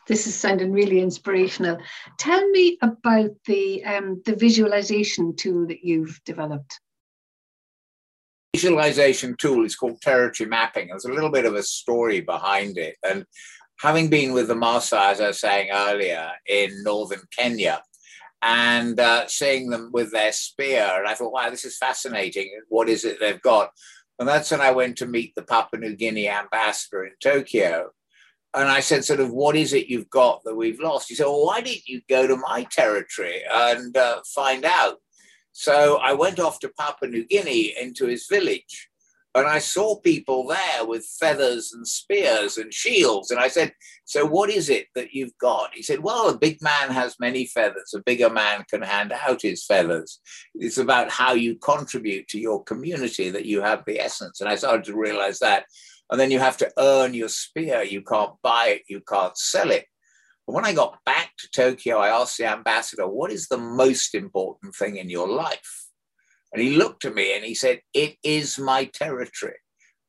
This 0.06 0.26
is 0.26 0.34
sounding 0.34 0.72
really 0.72 1.00
inspirational. 1.00 1.78
Tell 2.18 2.48
me 2.48 2.78
about 2.80 3.30
the 3.46 3.84
um, 3.84 4.22
the 4.24 4.34
visualization 4.34 5.36
tool 5.36 5.66
that 5.66 5.84
you've 5.84 6.18
developed. 6.24 6.80
Visualization 8.56 9.36
tool 9.36 9.66
is 9.66 9.76
called 9.76 10.00
territory 10.00 10.48
mapping. 10.48 10.88
There's 10.88 11.04
a 11.04 11.12
little 11.12 11.30
bit 11.30 11.44
of 11.44 11.54
a 11.54 11.62
story 11.62 12.22
behind 12.22 12.78
it, 12.78 12.96
and 13.06 13.26
having 13.80 14.08
been 14.08 14.32
with 14.32 14.48
the 14.48 14.54
Maasai, 14.54 15.12
as 15.12 15.20
I 15.20 15.28
was 15.28 15.40
saying 15.40 15.70
earlier, 15.70 16.30
in 16.48 16.82
northern 16.82 17.22
Kenya, 17.36 17.82
and 18.42 18.98
uh, 19.00 19.26
seeing 19.26 19.70
them 19.70 19.90
with 19.92 20.12
their 20.12 20.32
spear. 20.32 20.88
And 20.98 21.08
I 21.08 21.14
thought, 21.14 21.32
wow, 21.32 21.50
this 21.50 21.64
is 21.64 21.78
fascinating. 21.78 22.50
What 22.68 22.88
is 22.88 23.04
it 23.04 23.18
they've 23.20 23.42
got? 23.42 23.70
And 24.18 24.28
that's 24.28 24.50
when 24.50 24.60
I 24.60 24.70
went 24.70 24.96
to 24.98 25.06
meet 25.06 25.34
the 25.34 25.42
Papua 25.42 25.80
New 25.80 25.96
Guinea 25.96 26.28
ambassador 26.28 27.04
in 27.04 27.12
Tokyo. 27.22 27.90
And 28.54 28.68
I 28.68 28.80
said, 28.80 29.04
sort 29.04 29.20
of, 29.20 29.30
what 29.30 29.56
is 29.56 29.72
it 29.72 29.88
you've 29.88 30.10
got 30.10 30.42
that 30.44 30.56
we've 30.56 30.80
lost? 30.80 31.08
He 31.08 31.14
said, 31.14 31.26
well, 31.26 31.46
why 31.46 31.60
didn't 31.60 31.86
you 31.86 32.00
go 32.08 32.26
to 32.26 32.36
my 32.36 32.66
territory 32.70 33.42
and 33.52 33.96
uh, 33.96 34.20
find 34.34 34.64
out? 34.64 34.96
So 35.52 35.96
I 35.96 36.14
went 36.14 36.40
off 36.40 36.58
to 36.60 36.72
Papua 36.78 37.10
New 37.10 37.26
Guinea 37.26 37.74
into 37.80 38.06
his 38.06 38.26
village 38.26 38.88
and 39.34 39.46
I 39.46 39.58
saw 39.58 40.00
people 40.00 40.46
there 40.46 40.86
with 40.86 41.04
feathers 41.04 41.72
and 41.72 41.86
spears 41.86 42.56
and 42.56 42.72
shields. 42.72 43.30
And 43.30 43.38
I 43.38 43.48
said, 43.48 43.72
So 44.04 44.24
what 44.24 44.50
is 44.50 44.70
it 44.70 44.86
that 44.94 45.12
you've 45.12 45.36
got? 45.38 45.70
He 45.74 45.82
said, 45.82 46.00
Well, 46.00 46.28
a 46.28 46.38
big 46.38 46.62
man 46.62 46.90
has 46.90 47.20
many 47.20 47.46
feathers. 47.46 47.92
A 47.94 48.00
bigger 48.00 48.30
man 48.30 48.64
can 48.70 48.82
hand 48.82 49.12
out 49.12 49.42
his 49.42 49.64
feathers. 49.64 50.20
It's 50.54 50.78
about 50.78 51.10
how 51.10 51.34
you 51.34 51.56
contribute 51.56 52.26
to 52.28 52.40
your 52.40 52.64
community 52.64 53.30
that 53.30 53.44
you 53.44 53.60
have 53.60 53.84
the 53.86 54.00
essence. 54.00 54.40
And 54.40 54.48
I 54.48 54.56
started 54.56 54.84
to 54.84 54.96
realize 54.96 55.38
that. 55.40 55.66
And 56.10 56.18
then 56.18 56.30
you 56.30 56.38
have 56.38 56.56
to 56.58 56.72
earn 56.78 57.12
your 57.12 57.28
spear. 57.28 57.82
You 57.82 58.02
can't 58.02 58.32
buy 58.42 58.68
it, 58.68 58.82
you 58.88 59.02
can't 59.06 59.36
sell 59.36 59.70
it. 59.70 59.84
But 60.46 60.54
when 60.54 60.64
I 60.64 60.72
got 60.72 61.04
back 61.04 61.32
to 61.38 61.50
Tokyo, 61.50 61.98
I 61.98 62.08
asked 62.08 62.38
the 62.38 62.46
ambassador, 62.46 63.06
What 63.06 63.30
is 63.30 63.48
the 63.48 63.58
most 63.58 64.14
important 64.14 64.74
thing 64.74 64.96
in 64.96 65.10
your 65.10 65.28
life? 65.28 65.87
And 66.52 66.62
he 66.62 66.76
looked 66.76 67.04
at 67.04 67.14
me 67.14 67.36
and 67.36 67.44
he 67.44 67.54
said, 67.54 67.80
It 67.92 68.16
is 68.22 68.58
my 68.58 68.84
territory. 68.86 69.56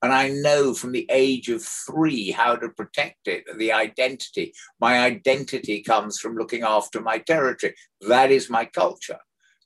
And 0.01 0.13
I 0.13 0.29
know 0.29 0.73
from 0.73 0.93
the 0.93 1.05
age 1.11 1.49
of 1.49 1.61
three 1.61 2.31
how 2.31 2.55
to 2.55 2.69
protect 2.69 3.27
it, 3.27 3.43
the 3.57 3.73
identity. 3.73 4.53
My 4.79 4.99
identity 4.99 5.83
comes 5.83 6.19
from 6.19 6.37
looking 6.37 6.63
after 6.63 7.01
my 7.01 7.17
territory. 7.17 7.75
That 8.07 8.31
is 8.31 8.49
my 8.49 8.63
culture. 8.65 9.19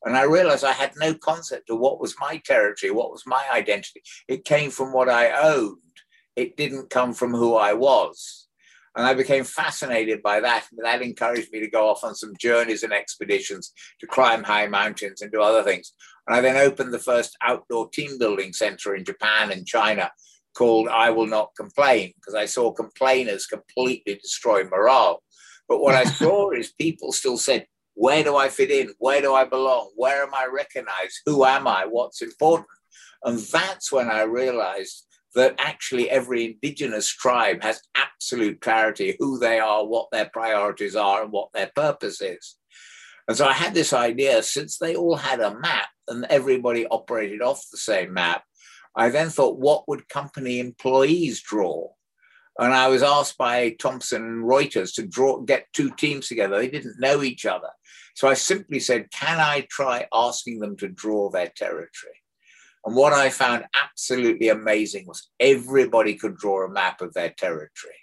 And 0.03 0.18
I 0.18 0.24
realized 0.24 0.65
I 0.65 0.72
had 0.72 0.94
no 0.98 1.13
concept 1.13 1.70
of 1.70 1.80
what 1.80 2.00
was 2.00 2.15
my 2.20 2.38
territory, 2.38 2.92
what 2.92 3.12
was 3.12 3.25
my 3.25 3.46
identity. 3.53 4.01
It 4.27 4.44
came 4.44 4.72
from 4.72 4.92
what 4.92 5.08
I 5.08 5.32
owned, 5.32 5.77
it 6.36 6.58
didn't 6.58 6.89
come 6.89 7.13
from 7.13 7.34
who 7.34 7.56
I 7.56 7.74
was. 7.74 8.43
And 8.96 9.06
I 9.06 9.14
became 9.14 9.44
fascinated 9.44 10.22
by 10.22 10.40
that. 10.42 10.68
And 10.72 10.86
that 10.86 11.02
encouraged 11.02 11.52
me 11.52 11.60
to 11.62 11.70
go 11.70 11.90
off 11.90 12.04
on 12.04 12.14
some 12.14 12.34
journeys 12.40 12.84
and 12.84 12.94
expeditions 12.94 13.74
to 14.00 14.08
climb 14.08 14.44
high 14.44 14.68
mountains 14.68 15.22
and 15.22 15.32
do 15.32 15.42
other 15.42 15.64
things. 15.64 15.94
And 16.28 16.36
I 16.36 16.42
then 16.42 16.58
opened 16.58 16.94
the 16.94 17.00
first 17.00 17.36
outdoor 17.42 17.90
team 17.90 18.18
building 18.20 18.54
center 18.54 18.96
in 18.96 19.04
Japan 19.04 19.52
and 19.52 19.66
China 19.66 20.12
called 20.56 20.88
I 20.88 21.10
Will 21.10 21.26
Not 21.26 21.56
Complain 21.58 22.14
because 22.16 22.36
I 22.36 22.46
saw 22.46 22.72
complainers 22.72 23.48
completely 23.48 24.16
destroy 24.16 24.64
morale. 24.64 25.24
But 25.68 25.82
what 25.82 25.96
I 25.96 26.04
saw 26.22 26.52
is 26.52 26.72
people 26.72 27.12
still 27.12 27.38
said, 27.38 27.66
Where 27.96 28.24
do 28.24 28.36
I 28.36 28.50
fit 28.50 28.70
in? 28.70 28.94
Where 29.00 29.22
do 29.22 29.34
I 29.34 29.46
belong? 29.46 29.92
Where 29.96 30.24
am 30.24 30.34
I 30.36 30.48
recognized? 30.54 31.22
Who 31.26 31.46
am 31.46 31.68
I? 31.68 31.86
What's 31.86 32.22
important? 32.22 32.68
And 33.24 33.40
that's 33.40 33.92
when 33.92 34.10
I 34.10 34.24
realized 34.24 35.06
that 35.36 35.56
actually 35.58 36.10
every 36.10 36.46
indigenous 36.46 37.08
tribe 37.08 37.63
has 37.63 37.82
absolute 37.96 38.62
clarity 38.62 39.16
who 39.20 39.40
they 39.40 39.60
are, 39.60 39.86
what 39.86 40.10
their 40.12 40.30
priorities 40.32 40.96
are, 40.96 41.24
and 41.24 41.32
what 41.32 41.52
their 41.54 41.72
purpose 41.75 42.22
is. 42.22 42.56
And 43.28 43.38
so 43.38 43.46
I 43.46 43.54
had 43.54 43.74
this 43.74 43.94
idea 43.94 44.44
since 44.44 44.78
they 44.78 44.96
all 44.96 45.16
had 45.16 45.40
a 45.40 45.58
map 45.60 45.88
and 46.08 46.25
everybody 46.30 46.86
operated 46.88 47.42
off 47.42 47.63
the 47.72 47.78
same 47.78 48.13
map, 48.13 48.44
I 48.96 49.10
then 49.10 49.30
thought, 49.30 49.58
what 49.58 49.88
would 49.88 50.10
company 50.10 50.60
employees 50.60 51.42
draw? 51.42 51.90
And 52.60 52.74
I 52.74 52.88
was 52.88 53.02
asked 53.02 53.38
by 53.38 53.75
Thomson 53.80 54.22
and 54.22 54.44
Reuters 54.44 54.94
to 54.96 55.08
draw, 55.08 55.40
get 55.40 55.66
two 55.74 55.90
teams 55.92 56.28
together. 56.28 56.58
They 56.58 56.70
didn't 56.70 57.00
know 57.00 57.24
each 57.24 57.46
other. 57.46 57.70
So 58.16 58.28
I 58.28 58.36
simply 58.36 58.80
said, 58.80 59.10
can 59.10 59.40
I 59.40 59.66
try 59.72 60.06
asking 60.13 60.60
them 60.60 60.78
to 60.78 60.88
draw 60.88 61.32
their 61.32 61.52
territory? 61.56 62.23
And 62.86 62.96
what 62.96 63.13
I 63.13 63.30
found 63.30 63.66
absolutely 63.82 64.50
amazing 64.50 65.06
was 65.08 65.30
everybody 65.40 66.16
could 66.16 66.36
draw 66.36 66.66
a 66.66 66.70
map 66.70 67.02
of 67.02 67.13
their 67.13 67.30
territory. 67.30 67.96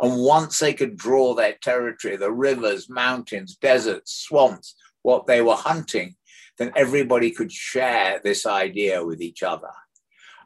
And 0.00 0.20
once 0.20 0.58
they 0.58 0.74
could 0.74 0.96
draw 0.96 1.34
their 1.34 1.56
territory, 1.62 2.16
the 2.16 2.32
rivers, 2.32 2.88
mountains, 2.88 3.56
deserts, 3.56 4.12
swamps, 4.12 4.74
what 5.02 5.26
they 5.26 5.40
were 5.40 5.54
hunting, 5.54 6.16
then 6.58 6.72
everybody 6.74 7.30
could 7.30 7.52
share 7.52 8.20
this 8.22 8.46
idea 8.46 9.04
with 9.04 9.20
each 9.20 9.42
other. 9.42 9.70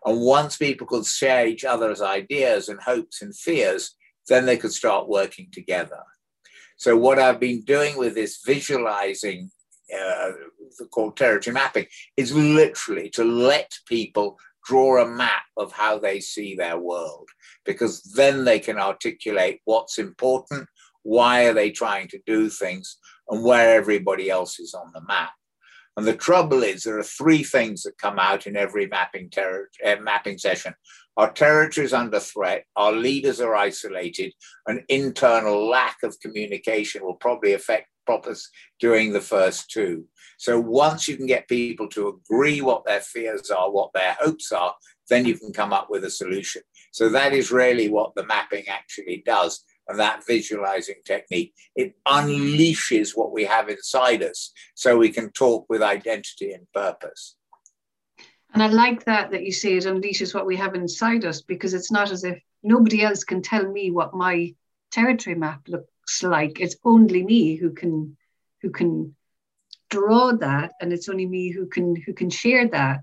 And 0.04 0.20
once 0.20 0.56
people 0.56 0.86
could 0.86 1.06
share 1.06 1.46
each 1.46 1.64
other's 1.64 2.00
ideas 2.00 2.68
and 2.68 2.80
hopes 2.80 3.22
and 3.22 3.36
fears, 3.36 3.96
then 4.28 4.46
they 4.46 4.56
could 4.56 4.72
start 4.72 5.08
working 5.08 5.48
together. 5.52 6.00
So, 6.76 6.96
what 6.96 7.18
I've 7.18 7.40
been 7.40 7.62
doing 7.62 7.98
with 7.98 8.14
this 8.14 8.40
visualizing, 8.44 9.50
uh, 9.98 10.32
called 10.90 11.16
territory 11.16 11.54
mapping, 11.54 11.86
is 12.16 12.34
literally 12.34 13.10
to 13.10 13.24
let 13.24 13.72
people 13.86 14.38
draw 14.66 15.02
a 15.02 15.08
map 15.08 15.42
of 15.56 15.72
how 15.72 15.98
they 15.98 16.20
see 16.20 16.54
their 16.54 16.78
world, 16.78 17.28
because 17.64 18.02
then 18.02 18.44
they 18.44 18.58
can 18.58 18.78
articulate 18.78 19.60
what's 19.64 19.98
important, 19.98 20.68
why 21.02 21.46
are 21.46 21.54
they 21.54 21.70
trying 21.70 22.08
to 22.08 22.20
do 22.26 22.48
things, 22.48 22.98
and 23.28 23.42
where 23.42 23.74
everybody 23.74 24.30
else 24.30 24.60
is 24.60 24.74
on 24.74 24.90
the 24.92 25.02
map. 25.08 25.30
And 25.96 26.06
the 26.06 26.14
trouble 26.14 26.62
is, 26.62 26.84
there 26.84 26.98
are 26.98 27.02
three 27.02 27.42
things 27.42 27.82
that 27.82 27.98
come 27.98 28.18
out 28.18 28.46
in 28.46 28.56
every 28.56 28.86
mapping, 28.86 29.28
ter- 29.28 29.68
uh, 29.84 29.96
mapping 30.00 30.38
session. 30.38 30.74
Our 31.16 31.32
territory 31.32 31.84
is 31.84 31.92
under 31.92 32.20
threat, 32.20 32.64
our 32.76 32.92
leaders 32.92 33.40
are 33.40 33.56
isolated, 33.56 34.32
an 34.66 34.84
internal 34.88 35.68
lack 35.68 35.96
of 36.02 36.18
communication 36.20 37.02
will 37.02 37.16
probably 37.16 37.52
affect 37.52 37.88
propers 38.10 38.50
during 38.80 39.12
the 39.12 39.20
first 39.20 39.70
two. 39.70 40.04
So 40.38 40.58
once 40.58 41.06
you 41.06 41.16
can 41.16 41.26
get 41.26 41.46
people 41.46 41.86
to 41.90 42.08
agree 42.08 42.60
what 42.60 42.84
their 42.84 43.00
fears 43.00 43.50
are, 43.50 43.70
what 43.70 43.92
their 43.92 44.16
hopes 44.20 44.50
are, 44.50 44.74
then 45.08 45.24
you 45.26 45.36
can 45.38 45.52
come 45.52 45.72
up 45.72 45.88
with 45.90 46.02
a 46.04 46.10
solution. 46.10 46.62
So 46.90 47.08
that 47.10 47.32
is 47.32 47.52
really 47.52 47.88
what 47.88 48.16
the 48.16 48.26
mapping 48.26 48.66
actually 48.66 49.22
does 49.24 49.64
and 49.86 49.98
that 50.00 50.26
visualizing 50.26 50.96
technique, 51.04 51.54
it 51.76 51.94
unleashes 52.06 53.16
what 53.16 53.32
we 53.32 53.44
have 53.44 53.68
inside 53.68 54.22
us 54.24 54.52
so 54.74 54.96
we 54.96 55.10
can 55.10 55.30
talk 55.30 55.66
with 55.68 55.82
identity 55.82 56.52
and 56.52 56.66
purpose. 56.72 57.36
And 58.52 58.62
I 58.62 58.66
like 58.66 59.04
that 59.04 59.30
that 59.30 59.44
you 59.44 59.52
say 59.52 59.76
it 59.76 59.84
unleashes 59.84 60.34
what 60.34 60.46
we 60.46 60.56
have 60.56 60.74
inside 60.74 61.24
us 61.24 61.42
because 61.42 61.74
it's 61.74 61.92
not 61.92 62.10
as 62.10 62.24
if 62.24 62.38
nobody 62.64 63.02
else 63.02 63.22
can 63.22 63.40
tell 63.40 63.70
me 63.70 63.92
what 63.92 64.14
my 64.14 64.54
territory 64.90 65.36
map 65.36 65.60
looks 66.10 66.22
like. 66.22 66.60
It's 66.60 66.76
only 66.84 67.24
me 67.24 67.56
who 67.56 67.70
can 67.70 68.16
who 68.62 68.70
can 68.70 69.14
draw 69.88 70.32
that 70.32 70.72
and 70.80 70.92
it's 70.92 71.08
only 71.08 71.26
me 71.26 71.50
who 71.50 71.66
can 71.66 71.96
who 71.96 72.12
can 72.12 72.30
share 72.30 72.68
that 72.68 73.00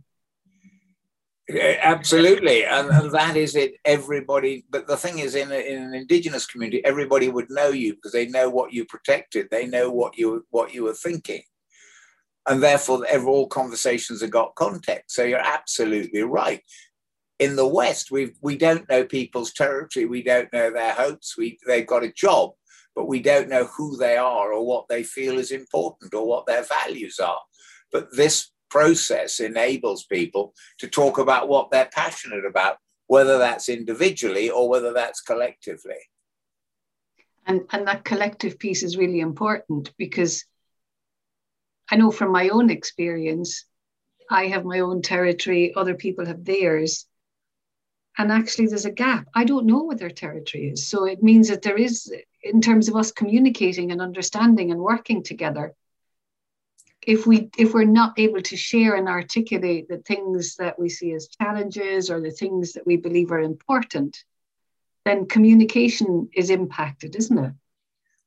eh, 1.49 1.77
Absolutely, 1.81 2.63
and, 2.63 2.89
and, 2.89 3.11
that 3.11 3.35
is 3.35 3.55
it. 3.55 3.73
Everybody, 3.83 4.65
but 4.69 4.87
the 4.87 4.95
thing 4.95 5.19
is, 5.19 5.35
in, 5.35 5.51
a, 5.51 5.55
in 5.55 5.83
an 5.83 5.93
indigenous 5.93 6.45
community, 6.45 6.83
everybody 6.85 7.27
would 7.29 7.49
know 7.49 7.69
you 7.69 7.95
because 7.95 8.13
they 8.13 8.27
know 8.27 8.49
what 8.49 8.71
you 8.71 8.85
protected. 8.85 9.47
They 9.49 9.65
know 9.65 9.89
what 9.91 10.17
you 10.17 10.45
what 10.49 10.73
you 10.73 10.83
were 10.83 10.93
thinking, 10.93 11.41
and 12.47 12.61
therefore, 12.61 13.05
all 13.25 13.47
conversations 13.47 14.21
have 14.21 14.31
got 14.31 14.55
context. 14.55 15.15
So 15.15 15.23
you're 15.23 15.39
absolutely 15.39 16.21
right. 16.23 16.61
In 17.39 17.55
the 17.55 17.67
West, 17.67 18.11
we 18.11 18.33
we 18.41 18.57
don't 18.57 18.89
know 18.89 19.03
people's 19.03 19.53
territory. 19.53 20.05
We 20.05 20.23
don't 20.23 20.51
know 20.53 20.71
their 20.71 20.93
hopes. 20.93 21.37
We 21.37 21.57
they've 21.67 21.87
got 21.87 22.03
a 22.03 22.11
job, 22.11 22.51
but 22.97 23.07
we 23.07 23.21
don't 23.21 23.47
know 23.47 23.65
who 23.65 23.95
they 23.95 24.17
are 24.17 24.51
or 24.51 24.65
what 24.65 24.87
they 24.87 25.03
feel 25.03 25.37
is 25.37 25.51
important 25.51 26.15
or 26.15 26.27
what 26.27 26.47
their 26.47 26.63
values 26.63 27.19
are. 27.19 27.41
But 27.91 28.07
this 28.11 28.49
process 28.71 29.39
enables 29.39 30.05
people 30.05 30.55
to 30.79 30.87
talk 30.87 31.19
about 31.19 31.47
what 31.47 31.69
they're 31.69 31.91
passionate 31.93 32.43
about, 32.43 32.77
whether 33.05 33.37
that's 33.37 33.69
individually 33.69 34.49
or 34.49 34.67
whether 34.67 34.93
that's 34.93 35.21
collectively. 35.21 36.01
And, 37.45 37.61
and 37.71 37.87
that 37.87 38.03
collective 38.03 38.57
piece 38.57 38.81
is 38.81 38.97
really 38.97 39.19
important 39.19 39.93
because 39.99 40.43
I 41.91 41.97
know 41.97 42.09
from 42.09 42.31
my 42.31 42.49
own 42.49 42.71
experience, 42.71 43.63
I 44.27 44.47
have 44.47 44.65
my 44.65 44.79
own 44.79 45.03
territory, 45.03 45.71
other 45.75 45.93
people 45.93 46.25
have 46.25 46.43
theirs. 46.43 47.05
And 48.17 48.31
actually, 48.31 48.65
there's 48.65 48.85
a 48.85 48.91
gap. 48.91 49.27
I 49.35 49.43
don't 49.43 49.67
know 49.67 49.83
what 49.83 49.99
their 49.99 50.09
territory 50.09 50.69
is. 50.69 50.87
So 50.87 51.05
it 51.05 51.21
means 51.21 51.49
that 51.49 51.61
there 51.61 51.77
is, 51.77 52.11
in 52.47 52.61
terms 52.61 52.87
of 52.87 52.95
us 52.95 53.11
communicating 53.11 53.91
and 53.91 54.01
understanding 54.01 54.71
and 54.71 54.79
working 54.79 55.23
together, 55.23 55.75
if 57.07 57.25
we 57.25 57.49
if 57.57 57.73
we're 57.73 57.85
not 57.85 58.19
able 58.19 58.41
to 58.41 58.57
share 58.57 58.95
and 58.95 59.07
articulate 59.07 59.87
the 59.87 59.97
things 59.99 60.55
that 60.57 60.77
we 60.77 60.89
see 60.89 61.13
as 61.13 61.29
challenges 61.41 62.11
or 62.11 62.19
the 62.19 62.31
things 62.31 62.73
that 62.73 62.85
we 62.85 62.97
believe 62.97 63.31
are 63.31 63.39
important 63.39 64.23
then 65.05 65.25
communication 65.25 66.27
is 66.35 66.49
impacted 66.49 67.15
isn't 67.15 67.37
it? 67.37 67.53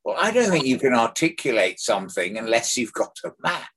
Well 0.02 0.16
i 0.18 0.30
don't 0.30 0.50
think 0.50 0.64
you 0.64 0.78
can 0.78 0.94
articulate 0.94 1.78
something 1.78 2.38
unless 2.38 2.76
you've 2.76 2.94
got 2.94 3.18
a 3.24 3.32
map 3.42 3.68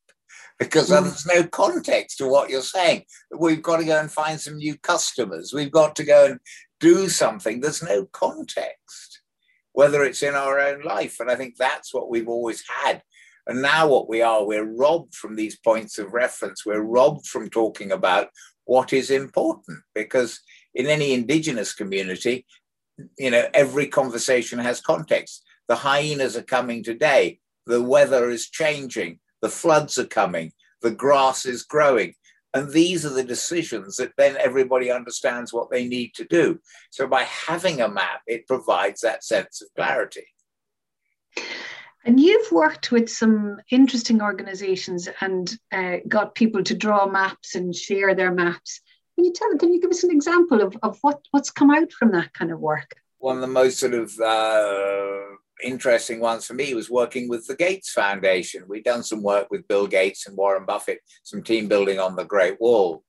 because 0.58 0.90
mm. 0.90 1.02
there's 1.02 1.26
no 1.26 1.44
context 1.48 2.20
to 2.20 2.28
what 2.28 2.50
you're 2.50 2.62
saying. 2.62 3.04
We've 3.38 3.62
got 3.62 3.78
to 3.78 3.86
go 3.86 4.00
and 4.00 4.12
find 4.12 4.40
some 4.40 4.58
new 4.58 4.78
customers. 4.78 5.52
We've 5.52 5.72
got 5.72 5.96
to 5.98 6.04
go 6.04 6.26
and 6.26 6.40
do 6.80 7.10
something. 7.10 7.60
There's 7.60 7.82
no 7.82 8.06
context 8.06 9.13
whether 9.74 10.04
it's 10.04 10.24
in 10.24 10.34
our 10.34 10.60
own 10.60 10.82
life 10.82 11.20
and 11.20 11.30
i 11.30 11.36
think 11.36 11.56
that's 11.58 11.94
what 11.94 12.10
we've 12.10 12.30
always 12.30 12.64
had 12.68 13.02
and 13.48 13.62
now, 13.62 13.88
what 13.88 14.08
we 14.08 14.22
are, 14.22 14.46
we're 14.46 14.64
robbed 14.64 15.16
from 15.16 15.36
these 15.36 15.58
points 15.58 15.98
of 15.98 16.14
reference. 16.14 16.66
We're 16.66 16.82
robbed 16.82 17.28
from 17.28 17.50
talking 17.50 17.92
about 17.92 18.30
what 18.66 18.94
is 18.94 19.12
important 19.12 19.80
because 19.94 20.40
in 20.74 20.88
any 20.88 21.14
indigenous 21.14 21.74
community, 21.74 22.46
you 23.18 23.32
know, 23.32 23.48
every 23.54 23.88
conversation 23.88 24.60
has 24.60 24.80
context. 24.80 25.44
The 25.68 25.76
hyenas 25.76 26.38
are 26.38 26.44
coming 26.44 26.84
today, 26.84 27.40
the 27.66 27.82
weather 27.82 28.30
is 28.30 28.50
changing, 28.50 29.20
the 29.42 29.50
floods 29.50 29.98
are 29.98 30.06
coming, 30.06 30.54
the 30.82 30.92
grass 30.92 31.46
is 31.46 31.64
growing. 31.64 32.14
And 32.54 32.70
these 32.70 33.06
are 33.06 33.14
the 33.14 33.24
decisions 33.24 33.98
that 33.98 34.14
then 34.18 34.38
everybody 34.38 34.92
understands 34.92 35.52
what 35.52 35.72
they 35.72 35.88
need 35.88 36.14
to 36.16 36.26
do. 36.26 36.60
So 36.92 37.08
by 37.08 37.24
having 37.24 37.82
a 37.82 37.90
map, 37.90 38.22
it 38.28 38.48
provides 38.48 39.02
that 39.02 39.24
sense 39.24 39.62
of 39.62 39.70
clarity. 39.76 40.28
And 42.06 42.20
you've 42.20 42.52
worked 42.52 42.92
with 42.92 43.10
some 43.10 43.62
interesting 43.72 44.22
organizations 44.22 45.08
and 45.22 45.52
uh, 45.72 45.98
got 46.08 46.36
people 46.36 46.64
to 46.64 46.76
draw 46.76 47.08
maps 47.08 47.56
and 47.56 47.74
share 47.74 48.14
their 48.14 48.32
maps. 48.32 48.82
Can 49.16 49.26
you 49.26 49.34
tell? 49.34 49.58
Can 49.58 49.74
you 49.74 49.82
give 49.82 49.92
us 49.92 50.04
an 50.04 50.12
example 50.12 50.62
of, 50.62 50.76
of 50.84 50.98
what, 51.02 51.22
what's 51.32 51.50
come 51.50 51.72
out 51.72 51.92
from 51.92 52.12
that 52.12 52.34
kind 52.34 52.52
of 52.52 52.60
work? 52.60 52.92
One 53.20 53.36
of 53.38 53.42
the 53.42 53.48
most 53.48 53.80
sort 53.80 53.94
of 53.94 54.20
uh, 54.20 55.38
interesting 55.64 56.20
ones 56.20 56.46
for 56.46 56.54
me 56.54 56.74
was 56.74 56.90
working 56.90 57.28
with 57.30 57.46
the 57.48 57.56
Gates 57.56 57.92
Foundation. 57.92 58.64
We'd 58.68 58.84
done 58.84 59.04
some 59.04 59.22
work 59.22 59.48
with 59.52 59.68
Bill 59.68 59.88
Gates 59.88 60.28
and 60.28 60.38
Warren 60.38 60.66
Buffett, 60.66 61.00
some 61.24 61.44
team 61.44 61.68
building 61.68 62.00
on 62.00 62.16
the 62.16 62.26
Great 62.26 62.60
Wall. 62.60 63.04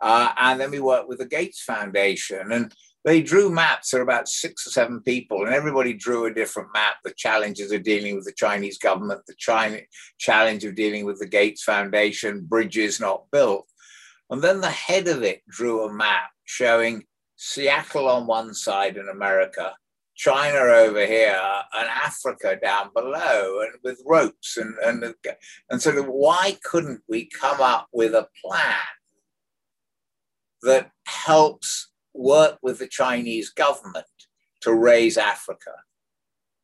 Uh, 0.00 0.32
and 0.36 0.60
then 0.60 0.70
we 0.70 0.80
worked 0.80 1.08
with 1.08 1.18
the 1.18 1.26
Gates 1.26 1.62
Foundation. 1.62 2.52
And 2.52 2.72
they 3.04 3.22
drew 3.22 3.50
maps. 3.50 3.90
There 3.90 4.00
are 4.00 4.04
about 4.04 4.28
six 4.28 4.66
or 4.66 4.70
seven 4.70 5.00
people, 5.00 5.44
and 5.44 5.54
everybody 5.54 5.94
drew 5.94 6.26
a 6.26 6.34
different 6.34 6.68
map. 6.74 6.96
The 7.02 7.14
challenges 7.16 7.72
of 7.72 7.82
dealing 7.82 8.14
with 8.14 8.26
the 8.26 8.32
Chinese 8.32 8.78
government, 8.78 9.22
the 9.26 9.34
China 9.38 9.78
challenge 10.18 10.64
of 10.64 10.74
dealing 10.74 11.06
with 11.06 11.18
the 11.18 11.26
Gates 11.26 11.62
Foundation, 11.62 12.42
bridges 12.42 13.00
not 13.00 13.24
built. 13.32 13.66
And 14.28 14.42
then 14.42 14.60
the 14.60 14.70
head 14.70 15.08
of 15.08 15.22
it 15.22 15.42
drew 15.48 15.84
a 15.84 15.92
map 15.92 16.30
showing 16.44 17.04
Seattle 17.36 18.06
on 18.08 18.26
one 18.26 18.52
side 18.52 18.98
in 18.98 19.08
America, 19.08 19.72
China 20.20 20.58
over 20.58 21.06
here, 21.06 21.40
and 21.72 21.88
Africa 21.88 22.58
down 22.62 22.90
below, 22.94 23.62
and 23.62 23.72
with 23.82 24.02
ropes 24.04 24.58
and 24.58 24.74
and 24.84 25.14
and 25.70 25.80
sort 25.80 25.96
of 25.96 26.04
why 26.06 26.58
couldn't 26.62 27.00
we 27.08 27.24
come 27.24 27.62
up 27.62 27.88
with 27.90 28.14
a 28.14 28.28
plan 28.44 28.74
that 30.62 30.90
helps 31.06 31.90
work 32.12 32.58
with 32.60 32.78
the 32.80 32.86
Chinese 32.86 33.48
government 33.48 34.04
to 34.60 34.74
raise 34.74 35.16
Africa. 35.16 35.72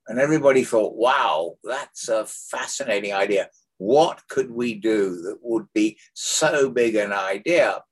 And 0.06 0.18
everybody 0.18 0.62
thought, 0.62 0.94
wow, 0.94 1.56
that's 1.64 2.10
a 2.10 2.26
fascinating 2.26 3.14
idea. 3.14 3.48
What 3.78 4.20
could 4.28 4.50
we 4.50 4.74
do 4.74 5.22
that 5.22 5.38
would 5.40 5.66
be 5.72 5.98
so 6.12 6.68
big 6.68 6.94
an 6.94 7.14
idea? 7.14 7.82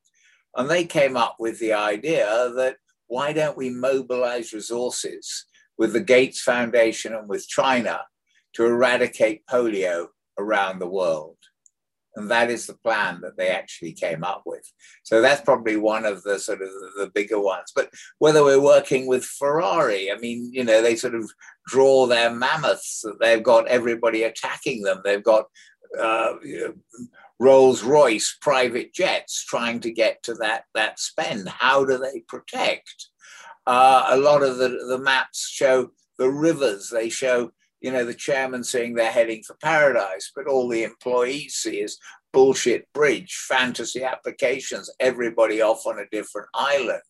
And 0.57 0.69
they 0.69 0.85
came 0.85 1.17
up 1.17 1.37
with 1.39 1.59
the 1.59 1.73
idea 1.73 2.53
that 2.57 2.77
why 3.07 3.33
don't 3.33 3.57
we 3.57 3.71
mobilize 3.71 4.53
resources 4.53 5.47
with 5.79 5.93
the 5.93 6.01
Gates 6.01 6.41
Foundation 6.41 7.15
and 7.15 7.29
with 7.29 7.49
China 7.49 8.03
to 8.55 8.65
eradicate 8.65 9.47
polio 9.47 10.07
around 10.39 10.79
the 10.79 10.89
world? 10.89 11.37
And 12.17 12.31
that 12.31 12.49
is 12.49 12.67
the 12.67 12.75
plan 12.75 13.21
that 13.23 13.37
they 13.37 13.49
actually 13.49 13.93
came 13.93 14.23
up 14.23 14.43
with. 14.47 14.71
So 15.03 15.21
that's 15.21 15.41
probably 15.41 15.77
one 15.77 16.05
of 16.05 16.23
the 16.23 16.39
sort 16.39 16.63
of 16.63 16.69
the 16.97 17.11
bigger 17.13 17.41
ones. 17.41 17.73
But 17.75 17.91
whether 18.19 18.45
we're 18.45 18.61
working 18.63 19.09
with 19.09 19.25
Ferrari, 19.25 20.13
I 20.13 20.17
mean, 20.19 20.49
you 20.53 20.63
know, 20.63 20.81
they 20.81 20.95
sort 20.95 21.17
of 21.17 21.29
draw 21.67 22.07
their 22.07 22.31
mammoths. 22.31 23.05
They've 23.21 23.43
got 23.43 23.67
everybody 23.67 24.23
attacking 24.23 24.83
them. 24.83 25.01
They've 25.05 25.25
got 25.25 25.47
uh, 26.01 26.35
you 26.43 26.61
know, 26.61 26.75
Rolls 27.41 27.83
Royce 27.83 28.37
private 28.41 28.95
jets 28.95 29.45
trying 29.45 29.81
to 29.81 29.91
get 29.91 30.23
to 30.25 30.35
that 30.35 30.65
that 30.75 31.01
spend. 31.01 31.49
How 31.49 31.85
do 31.85 31.99
they 31.99 32.21
protect? 32.29 33.09
Uh, 33.67 34.07
a 34.11 34.17
lot 34.17 34.43
of 34.43 34.59
the, 34.59 34.69
the 34.89 34.99
maps 34.99 35.49
show 35.49 35.91
the 36.19 36.31
rivers. 36.31 36.91
They 36.91 37.09
show 37.09 37.53
you 37.85 37.93
know, 37.93 38.07
the 38.07 38.15
chairman 38.15 38.65
saying 38.65 38.95
they're 38.95 39.13
heading 39.13 39.43
for 39.43 39.57
paradise, 39.57 40.33
but 40.35 40.47
all 40.47 40.71
the 40.71 40.85
employees 40.85 41.57
see 41.57 41.81
is 41.81 41.99
bullshit 42.33 42.91
bridge, 42.95 43.35
fantasy 43.47 44.03
applications, 44.03 44.91
everybody 45.01 45.61
off 45.61 45.87
on 45.87 45.99
a 45.99 46.09
different 46.11 46.49
island. 46.55 47.03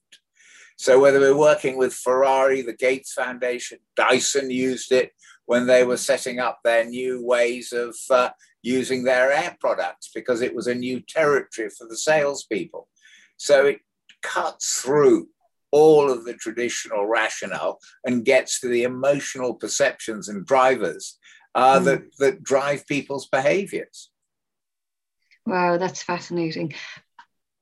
So 0.77 0.99
whether 0.99 1.21
we're 1.21 1.39
working 1.39 1.77
with 1.77 1.95
Ferrari, 1.95 2.61
the 2.61 2.75
Gates 2.75 3.13
Foundation, 3.13 3.79
Dyson 3.95 4.51
used 4.51 4.91
it 4.91 5.13
when 5.47 5.69
they 5.69 5.85
were 5.85 5.97
setting 5.97 6.41
up 6.41 6.59
their 6.65 6.85
new 6.85 7.25
ways 7.25 7.73
of 7.73 7.95
uh, 8.11 8.31
using 8.63 9.05
their 9.05 9.31
air 9.31 9.57
products 9.61 10.11
because 10.13 10.41
it 10.41 10.57
was 10.57 10.67
a 10.67 10.75
new 10.75 11.01
territory 11.03 11.71
for 11.71 11.87
the 11.87 11.97
salespeople. 11.97 12.89
So 13.37 13.67
it 13.67 13.79
cuts 14.23 14.81
through 14.81 15.29
all 15.75 16.09
of 16.09 16.25
the 16.25 16.35
traditional 16.35 17.05
rationale 17.05 17.81
and 18.05 18.25
gets 18.25 18.61
to 18.61 18.69
the 18.69 18.85
emotional 18.85 19.55
perceptions 19.55 20.29
and 20.29 20.47
drivers 20.47 21.19
uh, 21.57 21.81
mm. 21.81 21.85
that, 21.85 22.03
that 22.21 22.45
drive 22.45 22.87
people's 22.87 23.27
behaviors. 23.27 24.11
Wow, 25.45 25.77
that's 25.77 26.01
fascinating. 26.01 26.75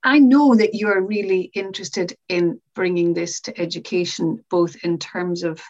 I 0.04 0.18
know 0.18 0.54
that 0.54 0.74
you're 0.74 1.00
really 1.00 1.50
interested 1.54 2.14
in 2.28 2.60
bringing 2.74 3.14
this 3.14 3.40
to 3.42 3.58
education, 3.58 4.44
both 4.50 4.76
in 4.84 4.98
terms 4.98 5.42
of 5.42 5.62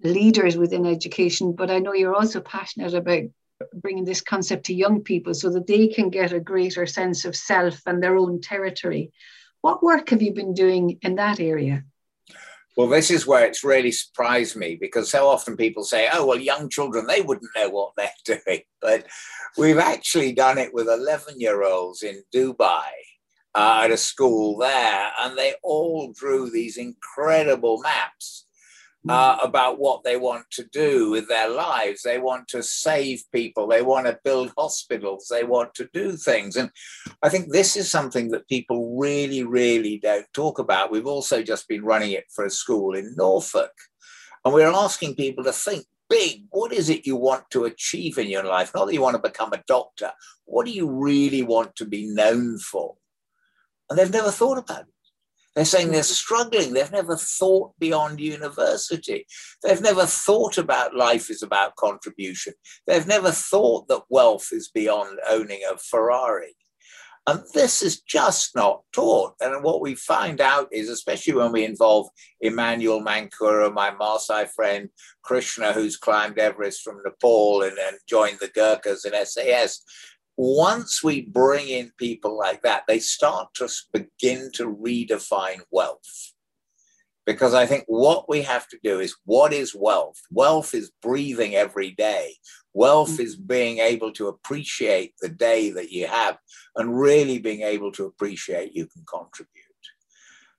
leaders 0.00 0.56
within 0.56 0.86
education, 0.86 1.54
but 1.54 1.72
I 1.72 1.80
know 1.80 1.92
you're 1.92 2.14
also 2.14 2.40
passionate 2.40 2.94
about 2.94 3.24
bringing 3.74 4.04
this 4.04 4.20
concept 4.20 4.66
to 4.66 4.74
young 4.74 5.00
people 5.02 5.34
so 5.34 5.50
that 5.50 5.66
they 5.66 5.88
can 5.88 6.08
get 6.08 6.32
a 6.32 6.38
greater 6.38 6.86
sense 6.86 7.24
of 7.24 7.34
self 7.34 7.80
and 7.84 8.00
their 8.00 8.16
own 8.16 8.40
territory. 8.40 9.10
What 9.64 9.82
work 9.82 10.10
have 10.10 10.20
you 10.20 10.34
been 10.34 10.52
doing 10.52 10.98
in 11.00 11.14
that 11.14 11.40
area? 11.40 11.84
Well, 12.76 12.86
this 12.86 13.10
is 13.10 13.26
where 13.26 13.46
it's 13.46 13.64
really 13.64 13.92
surprised 13.92 14.56
me 14.56 14.76
because 14.78 15.10
so 15.10 15.26
often 15.26 15.56
people 15.56 15.84
say, 15.84 16.06
oh, 16.12 16.26
well, 16.26 16.38
young 16.38 16.68
children, 16.68 17.06
they 17.06 17.22
wouldn't 17.22 17.50
know 17.56 17.70
what 17.70 17.92
they're 17.96 18.10
doing. 18.26 18.60
But 18.82 19.06
we've 19.56 19.78
actually 19.78 20.32
done 20.32 20.58
it 20.58 20.74
with 20.74 20.86
11 20.86 21.40
year 21.40 21.62
olds 21.62 22.02
in 22.02 22.22
Dubai 22.30 22.90
uh, 23.54 23.80
at 23.84 23.90
a 23.90 23.96
school 23.96 24.58
there, 24.58 25.10
and 25.22 25.34
they 25.34 25.54
all 25.62 26.12
drew 26.12 26.50
these 26.50 26.76
incredible 26.76 27.80
maps 27.80 28.44
uh, 29.08 29.38
about 29.42 29.78
what 29.78 30.02
they 30.02 30.16
want 30.16 30.50
to 30.50 30.64
do 30.72 31.10
with 31.10 31.28
their 31.28 31.48
lives. 31.48 32.02
They 32.02 32.18
want 32.18 32.48
to 32.48 32.62
save 32.62 33.22
people. 33.32 33.66
They 33.66 33.82
want 33.82 34.06
to 34.06 34.18
build 34.24 34.52
hospitals. 34.56 35.26
They 35.30 35.44
want 35.44 35.74
to 35.74 35.88
do 35.92 36.12
things. 36.12 36.56
And 36.56 36.70
I 37.22 37.28
think 37.28 37.52
this 37.52 37.76
is 37.76 37.90
something 37.90 38.30
that 38.30 38.48
people 38.48 38.96
really, 38.98 39.42
really 39.42 39.98
don't 39.98 40.26
talk 40.32 40.58
about. 40.58 40.90
We've 40.90 41.06
also 41.06 41.42
just 41.42 41.68
been 41.68 41.84
running 41.84 42.12
it 42.12 42.24
for 42.34 42.44
a 42.44 42.50
school 42.50 42.94
in 42.94 43.14
Norfolk. 43.16 43.72
And 44.44 44.54
we're 44.54 44.72
asking 44.72 45.16
people 45.16 45.44
to 45.44 45.52
think 45.52 45.84
big. 46.08 46.44
What 46.50 46.72
is 46.72 46.88
it 46.88 47.06
you 47.06 47.16
want 47.16 47.50
to 47.50 47.64
achieve 47.64 48.18
in 48.18 48.28
your 48.28 48.44
life? 48.44 48.72
Not 48.74 48.86
that 48.86 48.94
you 48.94 49.02
want 49.02 49.16
to 49.16 49.28
become 49.28 49.52
a 49.52 49.62
doctor. 49.66 50.12
What 50.44 50.66
do 50.66 50.72
you 50.72 50.90
really 50.90 51.42
want 51.42 51.76
to 51.76 51.84
be 51.84 52.06
known 52.06 52.58
for? 52.58 52.96
And 53.88 53.98
they've 53.98 54.10
never 54.10 54.30
thought 54.30 54.58
about 54.58 54.82
it. 54.82 54.93
They're 55.54 55.64
saying 55.64 55.90
they're 55.90 56.00
mm-hmm. 56.00 56.12
struggling. 56.12 56.72
They've 56.72 56.90
never 56.90 57.16
thought 57.16 57.72
beyond 57.78 58.20
university. 58.20 59.26
They've 59.62 59.80
never 59.80 60.06
thought 60.06 60.58
about 60.58 60.96
life 60.96 61.30
is 61.30 61.42
about 61.42 61.76
contribution. 61.76 62.54
They've 62.86 63.06
never 63.06 63.30
thought 63.30 63.88
that 63.88 64.02
wealth 64.08 64.48
is 64.52 64.68
beyond 64.68 65.18
owning 65.28 65.60
a 65.70 65.78
Ferrari. 65.78 66.56
And 67.26 67.42
this 67.54 67.80
is 67.80 68.02
just 68.02 68.54
not 68.54 68.82
taught. 68.92 69.34
And 69.40 69.64
what 69.64 69.80
we 69.80 69.94
find 69.94 70.42
out 70.42 70.68
is, 70.70 70.90
especially 70.90 71.32
when 71.32 71.52
we 71.52 71.64
involve 71.64 72.08
Emmanuel 72.42 73.00
Mankura, 73.00 73.72
my 73.72 73.90
Maasai 73.92 74.46
friend, 74.50 74.90
Krishna, 75.22 75.72
who's 75.72 75.96
climbed 75.96 76.38
Everest 76.38 76.82
from 76.82 77.00
Nepal 77.02 77.62
and, 77.62 77.78
and 77.78 77.96
joined 78.06 78.38
the 78.40 78.48
Gurkhas 78.48 79.06
in 79.06 79.14
SAS, 79.24 79.82
once 80.36 81.02
we 81.02 81.22
bring 81.22 81.68
in 81.68 81.92
people 81.96 82.36
like 82.36 82.62
that, 82.62 82.84
they 82.88 82.98
start 82.98 83.48
to 83.54 83.68
begin 83.92 84.50
to 84.54 84.74
redefine 84.74 85.60
wealth. 85.70 86.32
Because 87.26 87.54
I 87.54 87.64
think 87.64 87.84
what 87.86 88.28
we 88.28 88.42
have 88.42 88.68
to 88.68 88.78
do 88.82 89.00
is 89.00 89.16
what 89.24 89.52
is 89.52 89.74
wealth? 89.74 90.20
Wealth 90.30 90.74
is 90.74 90.92
breathing 91.00 91.54
every 91.54 91.92
day. 91.92 92.34
Wealth 92.74 93.12
mm. 93.12 93.20
is 93.20 93.36
being 93.36 93.78
able 93.78 94.12
to 94.12 94.28
appreciate 94.28 95.14
the 95.20 95.30
day 95.30 95.70
that 95.70 95.90
you 95.90 96.06
have 96.06 96.36
and 96.76 96.98
really 96.98 97.38
being 97.38 97.62
able 97.62 97.92
to 97.92 98.04
appreciate 98.04 98.76
you 98.76 98.86
can 98.86 99.04
contribute. 99.08 99.48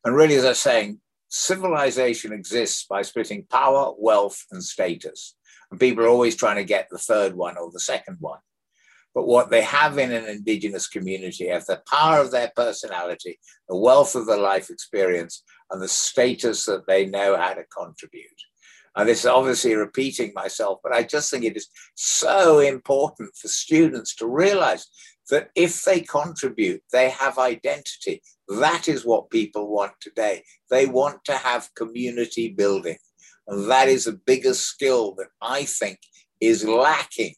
And 0.04 0.16
really, 0.16 0.36
as 0.36 0.46
I 0.46 0.50
was 0.50 0.60
saying, 0.60 1.02
civilization 1.30 2.32
exists 2.32 2.86
by 2.90 3.02
splitting 3.04 3.46
power, 3.50 3.94
wealth, 3.98 4.44
and 4.52 4.64
status. 4.64 5.36
And 5.70 5.80
people 5.80 6.06
are 6.06 6.10
always 6.10 6.36
trying 6.36 6.58
to 6.58 6.64
get 6.64 6.88
the 6.90 6.98
third 6.98 7.36
one 7.36 7.58
or 7.58 7.70
the 7.72 7.80
second 7.80 8.18
one 8.20 8.40
but 9.15 9.28
what 9.28 9.49
they 9.49 9.62
have 9.62 9.97
in 9.97 10.12
an 10.12 10.25
indigenous 10.25 10.89
community 10.89 11.45
is 11.45 11.65
the 11.65 11.82
power 11.89 12.19
of 12.19 12.32
their 12.32 12.51
personality, 12.54 13.39
the 13.69 13.78
wealth 13.78 14.13
of 14.13 14.28
their 14.28 14.38
life 14.38 14.69
experience, 14.69 15.41
and 15.71 15.82
the 15.82 15.88
status 15.88 16.65
that 16.65 16.86
they 16.86 17.06
know 17.06 17.38
how 17.38 17.54
to 17.54 17.63
contribute. 17.75 18.28
And 18.97 19.08
this 19.08 19.21
is 19.21 19.25
obviously 19.25 19.73
repeating 19.73 20.34
myself, 20.36 20.80
but 20.84 20.93
I 20.93 21.04
just 21.04 21.32
think 21.32 21.45
it 21.45 21.56
is 21.56 21.69
so 21.95 22.60
important 22.60 23.32
for 23.36 23.47
students 23.47 24.15
to 24.17 24.28
realize 24.28 24.86
that 25.30 25.49
if 25.56 25.84
they 25.84 26.01
contribute, 26.01 26.84
they 26.91 27.10
have 27.10 27.39
identity. 27.39 28.21
That 28.49 28.88
is 28.89 29.06
what 29.06 29.30
people 29.30 29.67
want 29.69 29.93
today. 30.01 30.43
They 30.69 30.86
want 30.86 31.23
to 31.25 31.34
have 31.34 31.73
community 31.75 32.49
building. 32.49 32.97
And 33.47 33.71
that 33.71 33.88
is 33.88 34.06
the 34.06 34.19
biggest 34.25 34.65
skill 34.65 35.15
that 35.15 35.28
I 35.41 35.63
think 35.63 35.99
is 36.41 36.65
lacking 36.65 37.36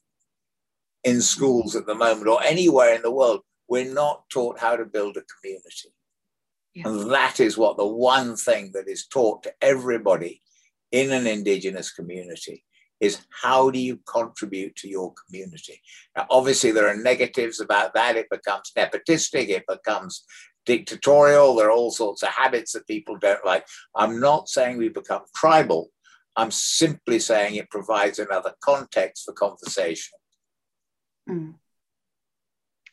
in 1.07 1.21
schools 1.21 1.73
at 1.73 1.85
the 1.85 1.95
moment 1.95 2.27
or 2.27 2.43
anywhere 2.43 2.93
in 2.93 3.01
the 3.01 3.11
world, 3.11 3.39
we're 3.69 3.93
not 3.93 4.29
taught 4.29 4.59
how 4.59 4.75
to 4.75 4.83
build 4.83 5.15
a 5.15 5.23
community. 5.33 5.93
Yeah. 6.75 6.89
And 6.89 7.11
that 7.11 7.39
is 7.39 7.57
what 7.57 7.77
the 7.77 7.87
one 7.87 8.35
thing 8.35 8.71
that 8.73 8.89
is 8.89 9.07
taught 9.07 9.43
to 9.43 9.53
everybody 9.61 10.41
in 10.91 11.11
an 11.13 11.25
Indigenous 11.25 11.93
community 11.93 12.65
is 12.99 13.21
how 13.41 13.69
do 13.69 13.79
you 13.79 13.99
contribute 14.05 14.75
to 14.75 14.89
your 14.89 15.13
community? 15.13 15.81
Now, 16.15 16.27
obviously, 16.29 16.71
there 16.71 16.89
are 16.89 16.97
negatives 16.97 17.61
about 17.61 17.93
that. 17.93 18.17
It 18.17 18.29
becomes 18.29 18.73
nepotistic, 18.77 19.47
it 19.47 19.63
becomes 19.65 20.25
dictatorial. 20.65 21.55
There 21.55 21.67
are 21.67 21.71
all 21.71 21.91
sorts 21.91 22.21
of 22.21 22.29
habits 22.29 22.73
that 22.73 22.85
people 22.85 23.17
don't 23.17 23.45
like. 23.45 23.65
I'm 23.95 24.19
not 24.19 24.49
saying 24.49 24.77
we 24.77 24.89
become 24.89 25.21
tribal. 25.33 25.89
I'm 26.35 26.51
simply 26.51 27.19
saying 27.19 27.55
it 27.55 27.69
provides 27.69 28.19
another 28.19 28.53
context 28.61 29.23
for 29.23 29.33
conversation. 29.33 30.17
Mm. 31.29 31.55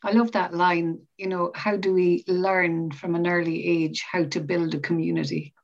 I 0.03 0.13
love 0.13 0.33
that 0.33 0.55
line. 0.55 1.01
You 1.17 1.29
know, 1.29 1.51
how 1.55 1.77
do 1.77 1.93
we 1.95 2.25
learn 2.29 2.91
from 2.91 3.15
an 3.15 3.27
early 3.27 3.67
age 3.67 4.05
how 4.11 4.25
to 4.25 4.41
build 4.41 4.75
a 4.75 4.81
community? 4.81 5.55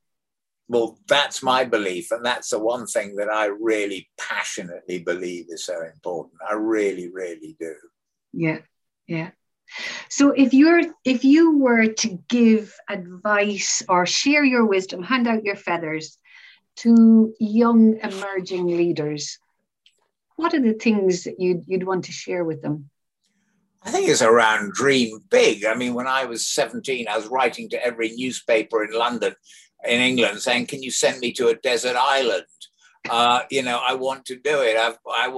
Well, 0.69 0.99
that's 1.09 1.43
my 1.43 1.65
belief. 1.65 2.11
And 2.13 2.25
that's 2.25 2.51
the 2.51 2.59
one 2.59 2.87
thing 2.87 3.17
that 3.17 3.29
I 3.29 3.47
really 3.47 4.09
passionately 4.19 5.01
believe 5.01 5.47
is 5.49 5.67
so 5.67 5.83
important. 5.83 6.41
I 6.49 6.55
really, 6.55 7.11
really 7.11 7.57
do. 7.59 7.75
Yeah. 8.33 8.59
Yeah. 9.07 9.31
So 10.09 10.31
if 10.31 10.55
you're 10.55 10.83
if 11.05 11.25
you 11.25 11.59
were 11.59 11.87
to 11.87 12.19
give 12.29 12.75
advice 12.89 13.83
or 13.89 14.07
share 14.07 14.45
your 14.45 14.65
wisdom, 14.65 15.03
hand 15.03 15.29
out 15.29 15.45
your 15.45 15.57
feathers 15.57 16.19
to 16.77 17.35
young 17.39 17.99
emerging 18.03 18.67
leaders, 18.67 19.39
what 20.41 20.55
are 20.55 20.61
the 20.61 20.73
things 20.73 21.25
that 21.25 21.39
you'd, 21.39 21.65
you'd 21.67 21.87
want 21.87 22.05
to 22.07 22.13
share 22.13 22.45
with 22.45 22.63
them? 22.63 22.89
I 23.83 23.91
think 23.91 24.09
it's 24.09 24.23
around 24.23 24.73
dream 24.73 25.21
big. 25.31 25.65
I 25.65 25.75
mean, 25.75 25.95
when 25.95 26.07
I 26.07 26.25
was 26.25 26.47
17, 26.47 27.07
I 27.09 27.17
was 27.17 27.29
writing 27.29 27.69
to 27.71 27.85
every 27.85 28.11
newspaper 28.13 28.85
in 28.85 28.93
London 28.93 29.35
in 29.85 30.01
England 30.01 30.41
saying, 30.41 30.67
"Can 30.67 30.83
you 30.83 30.91
send 30.91 31.21
me 31.21 31.33
to 31.33 31.49
a 31.49 31.55
desert 31.55 31.97
island?" 31.97 32.45
Uh, 33.11 33.43
you 33.51 33.63
know, 33.63 33.81
I 33.85 33.95
want 33.95 34.25
to 34.27 34.37
do 34.37 34.63
it. 34.63 34.77
I've, 34.77 34.97
I 35.11 35.37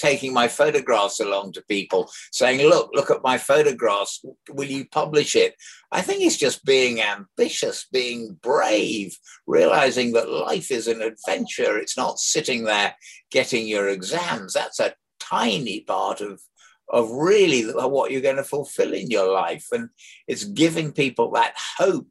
taking 0.00 0.32
my 0.32 0.48
photographs 0.48 1.20
along 1.20 1.52
to 1.52 1.62
people, 1.68 2.10
saying, 2.32 2.66
"Look, 2.66 2.90
look 2.94 3.10
at 3.10 3.22
my 3.22 3.36
photographs. 3.36 4.24
Will 4.50 4.68
you 4.68 4.86
publish 4.88 5.36
it?" 5.36 5.54
I 5.92 6.00
think 6.00 6.22
it's 6.22 6.38
just 6.38 6.64
being 6.64 7.02
ambitious, 7.02 7.86
being 7.92 8.38
brave, 8.42 9.18
realizing 9.46 10.12
that 10.12 10.30
life 10.30 10.70
is 10.70 10.88
an 10.88 11.02
adventure. 11.02 11.78
It's 11.78 11.96
not 11.96 12.18
sitting 12.18 12.64
there 12.64 12.96
getting 13.30 13.68
your 13.68 13.88
exams. 13.88 14.54
That's 14.54 14.80
a 14.80 14.94
tiny 15.20 15.80
part 15.80 16.22
of 16.22 16.40
of 16.88 17.10
really 17.10 17.62
what 17.72 18.10
you're 18.10 18.20
going 18.20 18.36
to 18.36 18.44
fulfill 18.44 18.94
in 18.94 19.10
your 19.10 19.30
life, 19.30 19.66
and 19.72 19.90
it's 20.26 20.44
giving 20.44 20.92
people 20.92 21.30
that 21.32 21.54
hope 21.78 22.06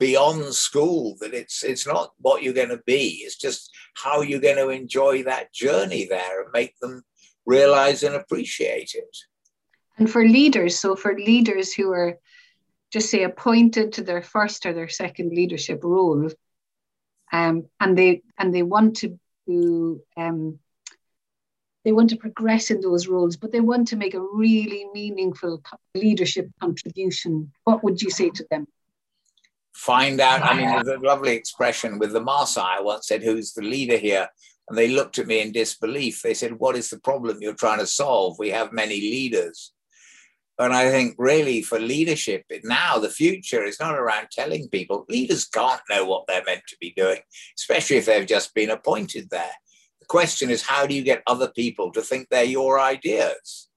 beyond 0.00 0.54
school 0.54 1.14
that 1.20 1.34
it's 1.34 1.62
it's 1.62 1.86
not 1.86 2.12
what 2.18 2.42
you're 2.42 2.54
going 2.54 2.70
to 2.70 2.82
be 2.86 3.20
it's 3.24 3.36
just 3.36 3.70
how 3.94 4.22
you're 4.22 4.40
going 4.40 4.56
to 4.56 4.70
enjoy 4.70 5.22
that 5.22 5.52
journey 5.52 6.06
there 6.06 6.42
and 6.42 6.50
make 6.52 6.76
them 6.80 7.02
realize 7.46 8.02
and 8.02 8.14
appreciate 8.14 8.92
it. 8.94 9.16
And 9.98 10.10
for 10.10 10.24
leaders 10.26 10.78
so 10.78 10.96
for 10.96 11.14
leaders 11.14 11.72
who 11.72 11.92
are 11.92 12.18
just 12.90 13.10
say 13.10 13.22
appointed 13.22 13.92
to 13.92 14.02
their 14.02 14.22
first 14.22 14.66
or 14.66 14.72
their 14.72 14.88
second 14.88 15.32
leadership 15.32 15.84
role 15.84 16.30
um, 17.32 17.66
and 17.78 17.96
they 17.96 18.22
and 18.38 18.54
they 18.54 18.62
want 18.62 18.96
to 18.96 20.00
um, 20.16 20.58
they 21.84 21.92
want 21.92 22.10
to 22.10 22.16
progress 22.16 22.70
in 22.70 22.80
those 22.80 23.06
roles 23.06 23.36
but 23.36 23.52
they 23.52 23.60
want 23.60 23.88
to 23.88 23.96
make 23.96 24.14
a 24.14 24.20
really 24.20 24.86
meaningful 24.94 25.62
leadership 25.94 26.48
contribution 26.60 27.52
what 27.64 27.84
would 27.84 28.00
you 28.00 28.10
say 28.10 28.30
to 28.30 28.46
them 28.50 28.66
find 29.74 30.20
out. 30.20 30.42
I 30.42 30.54
mean, 30.54 30.68
there's 30.68 31.00
a 31.00 31.06
lovely 31.06 31.32
expression 31.32 31.98
with 31.98 32.12
the 32.12 32.20
Maasai. 32.20 32.78
I 32.78 32.80
once 32.80 33.06
said, 33.06 33.22
Who's 33.22 33.52
the 33.52 33.62
leader 33.62 33.96
here? 33.96 34.28
And 34.68 34.78
they 34.78 34.88
looked 34.88 35.18
at 35.18 35.26
me 35.26 35.40
in 35.40 35.52
disbelief. 35.52 36.22
They 36.22 36.34
said, 36.34 36.58
What 36.58 36.76
is 36.76 36.90
the 36.90 37.00
problem 37.00 37.38
you're 37.40 37.54
trying 37.54 37.80
to 37.80 37.86
solve? 37.86 38.38
We 38.38 38.50
have 38.50 38.72
many 38.72 39.00
leaders. 39.00 39.72
And 40.60 40.74
I 40.74 40.90
think 40.90 41.14
really 41.16 41.62
for 41.62 41.80
leadership 41.80 42.44
now, 42.64 42.98
the 42.98 43.08
future 43.08 43.64
is 43.64 43.80
not 43.80 43.98
around 43.98 44.28
telling 44.30 44.68
people. 44.68 45.06
Leaders 45.08 45.46
can't 45.46 45.80
know 45.88 46.04
what 46.04 46.26
they're 46.26 46.44
meant 46.44 46.64
to 46.68 46.76
be 46.78 46.92
doing, 46.94 47.20
especially 47.58 47.96
if 47.96 48.04
they've 48.04 48.26
just 48.26 48.54
been 48.54 48.68
appointed 48.68 49.30
there. 49.30 49.54
The 50.00 50.06
question 50.06 50.50
is, 50.50 50.60
how 50.60 50.86
do 50.86 50.94
you 50.94 51.02
get 51.02 51.22
other 51.26 51.48
people 51.48 51.90
to 51.92 52.02
think 52.02 52.28
they're 52.28 52.44
your 52.44 52.78
ideas? 52.78 53.69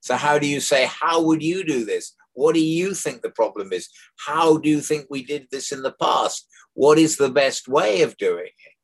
So, 0.00 0.16
how 0.16 0.38
do 0.38 0.46
you 0.46 0.60
say, 0.60 0.86
How 0.86 1.22
would 1.22 1.42
you 1.42 1.64
do 1.64 1.84
this? 1.84 2.14
What 2.34 2.54
do 2.54 2.60
you 2.60 2.94
think 2.94 3.22
the 3.22 3.30
problem 3.30 3.72
is? 3.72 3.88
How 4.24 4.58
do 4.58 4.68
you 4.68 4.80
think 4.80 5.06
we 5.10 5.24
did 5.24 5.48
this 5.50 5.72
in 5.72 5.82
the 5.82 5.94
past? 6.00 6.46
What 6.74 6.98
is 6.98 7.16
the 7.16 7.30
best 7.30 7.66
way 7.66 8.02
of 8.02 8.16
doing 8.16 8.46
it? 8.46 8.74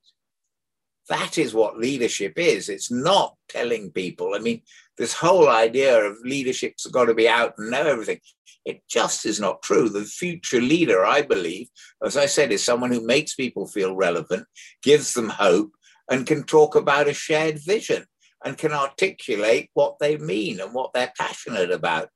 That 1.09 1.39
is 1.39 1.55
what 1.55 1.79
leadership 1.79 2.33
is. 2.37 2.69
It's 2.69 2.91
not 2.91 3.37
telling 3.49 3.93
people. 3.93 4.35
I 4.35 4.39
mean, 4.39 4.63
this 4.99 5.15
whole 5.15 5.49
idea 5.49 6.03
of 6.03 6.17
leadership's 6.25 6.87
got 6.87 7.05
to 7.05 7.15
be 7.15 7.29
out 7.29 7.55
and 7.59 7.71
know 7.71 7.87
everything. 7.87 8.21
It 8.65 8.83
just 8.89 9.27
is 9.27 9.39
not 9.39 9.63
true. 9.63 9.89
The 9.89 10.05
future 10.05 10.61
leader, 10.61 11.05
I 11.05 11.23
believe, 11.23 11.69
as 12.03 12.17
I 12.17 12.27
said, 12.27 12.51
is 12.51 12.65
someone 12.65 12.91
who 12.91 13.07
makes 13.07 13.35
people 13.35 13.67
feel 13.67 13.95
relevant, 13.95 14.47
gives 14.83 15.13
them 15.13 15.29
hope, 15.29 15.73
and 16.11 16.27
can 16.27 16.43
talk 16.43 16.75
about 16.75 17.09
a 17.09 17.15
shared 17.15 17.61
vision 17.65 18.07
and 18.45 18.59
can 18.59 18.73
articulate 18.73 19.71
what 19.75 19.99
they 19.99 20.19
mean 20.19 20.61
and 20.61 20.75
what 20.75 20.93
they're 20.93 21.13
passionate 21.19 21.71
about. 21.71 22.11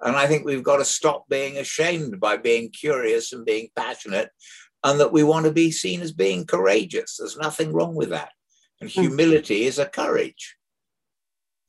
And 0.00 0.16
I 0.16 0.26
think 0.26 0.44
we've 0.44 0.62
got 0.62 0.78
to 0.78 0.84
stop 0.84 1.28
being 1.28 1.58
ashamed 1.58 2.18
by 2.18 2.36
being 2.36 2.70
curious 2.70 3.32
and 3.32 3.44
being 3.44 3.68
passionate, 3.76 4.30
and 4.82 5.00
that 5.00 5.12
we 5.12 5.22
want 5.22 5.46
to 5.46 5.52
be 5.52 5.70
seen 5.70 6.00
as 6.00 6.12
being 6.12 6.46
courageous. 6.46 7.16
There's 7.18 7.36
nothing 7.36 7.72
wrong 7.72 7.94
with 7.94 8.10
that. 8.10 8.30
And 8.80 8.90
hmm. 8.90 9.02
humility 9.02 9.64
is 9.64 9.78
a 9.78 9.86
courage. 9.86 10.56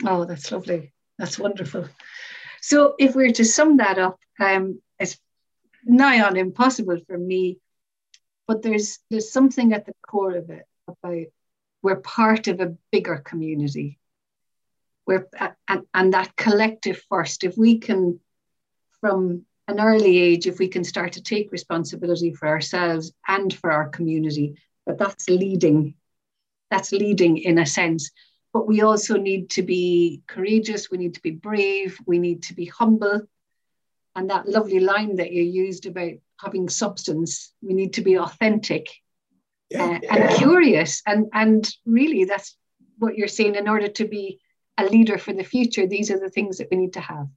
Oh, 0.06 0.25
that's 0.25 0.51
lovely. 0.51 0.93
That's 1.17 1.39
wonderful. 1.39 1.88
So, 2.62 2.95
if 2.97 3.15
we 3.15 3.30
are 3.30 3.34
to 3.34 3.45
sum 3.45 3.78
that 3.78 3.99
up, 3.99 4.19
um, 4.39 4.82
it's 4.99 5.17
nigh 5.86 6.21
on 6.21 6.36
impossible 6.36 6.99
for 7.08 7.17
me, 7.17 7.60
but 8.47 8.63
there's 8.63 8.99
there's 9.10 9.32
something 9.32 9.71
at 9.71 9.86
the 9.86 9.93
core 10.06 10.36
of 10.36 10.49
it 10.49 10.65
about 10.88 11.28
we're 11.82 11.95
part 11.97 12.47
of 12.47 12.60
a 12.60 12.75
bigger 12.91 13.17
community 13.17 13.99
we're 15.08 15.28
and, 15.68 15.84
and 15.94 16.13
that 16.13 16.36
collective 16.36 17.02
first. 17.10 17.44
If 17.44 17.58
we 17.58 17.80
can 17.80 18.20
from 19.02 19.46
an 19.68 19.80
early 19.80 20.20
age 20.20 20.46
if 20.46 20.60
we 20.60 20.68
can 20.68 20.84
start 20.84 21.13
to 21.13 21.24
take 21.24 21.52
responsibility 21.52 22.32
for 22.32 22.48
ourselves 22.48 23.12
and 23.28 23.52
for 23.52 23.72
our 23.72 23.89
community 23.89 24.56
but 24.86 25.00
that's 25.00 25.28
leading 25.28 25.96
that's 26.72 26.91
leading 26.91 27.38
in 27.38 27.60
a 27.60 27.65
sense. 27.65 28.12
But 28.54 28.68
we 28.68 28.82
also 28.82 29.18
need 29.18 29.50
to 29.52 29.63
be 29.63 30.22
courageous 30.28 30.89
we 30.89 30.98
need 30.98 31.15
to 31.15 31.22
be 31.22 31.32
brave 31.32 31.98
we 32.06 32.20
need 32.20 32.44
to 32.44 32.54
be 32.54 32.65
humble. 32.65 33.22
And 34.15 34.30
that 34.30 34.48
lovely 34.48 34.80
line 34.80 35.18
that 35.18 35.32
you 35.32 35.44
used 35.44 35.86
about 35.86 36.13
having 36.39 36.70
substance 36.70 37.54
we 37.62 37.74
need 37.74 37.94
to 37.94 38.02
be 38.02 38.18
authentic 38.18 38.88
yeah, 39.70 39.84
uh, 39.84 40.00
yeah. 40.02 40.15
and 40.15 40.36
curious. 40.38 41.02
And 41.06 41.28
and 41.34 41.70
really 41.86 42.26
that's 42.26 42.56
what 42.98 43.15
you're 43.18 43.28
saying 43.28 43.56
in 43.56 43.68
order 43.68 43.89
to 43.89 44.08
be 44.08 44.39
a 44.78 44.86
leader 44.86 45.18
for 45.18 45.34
the 45.34 45.44
future, 45.44 45.88
these 45.88 46.12
are 46.12 46.20
the 46.20 46.30
things 46.30 46.58
that 46.58 46.68
we 46.72 46.78
need 46.78 46.94
to 46.94 47.02
have. 47.02 47.28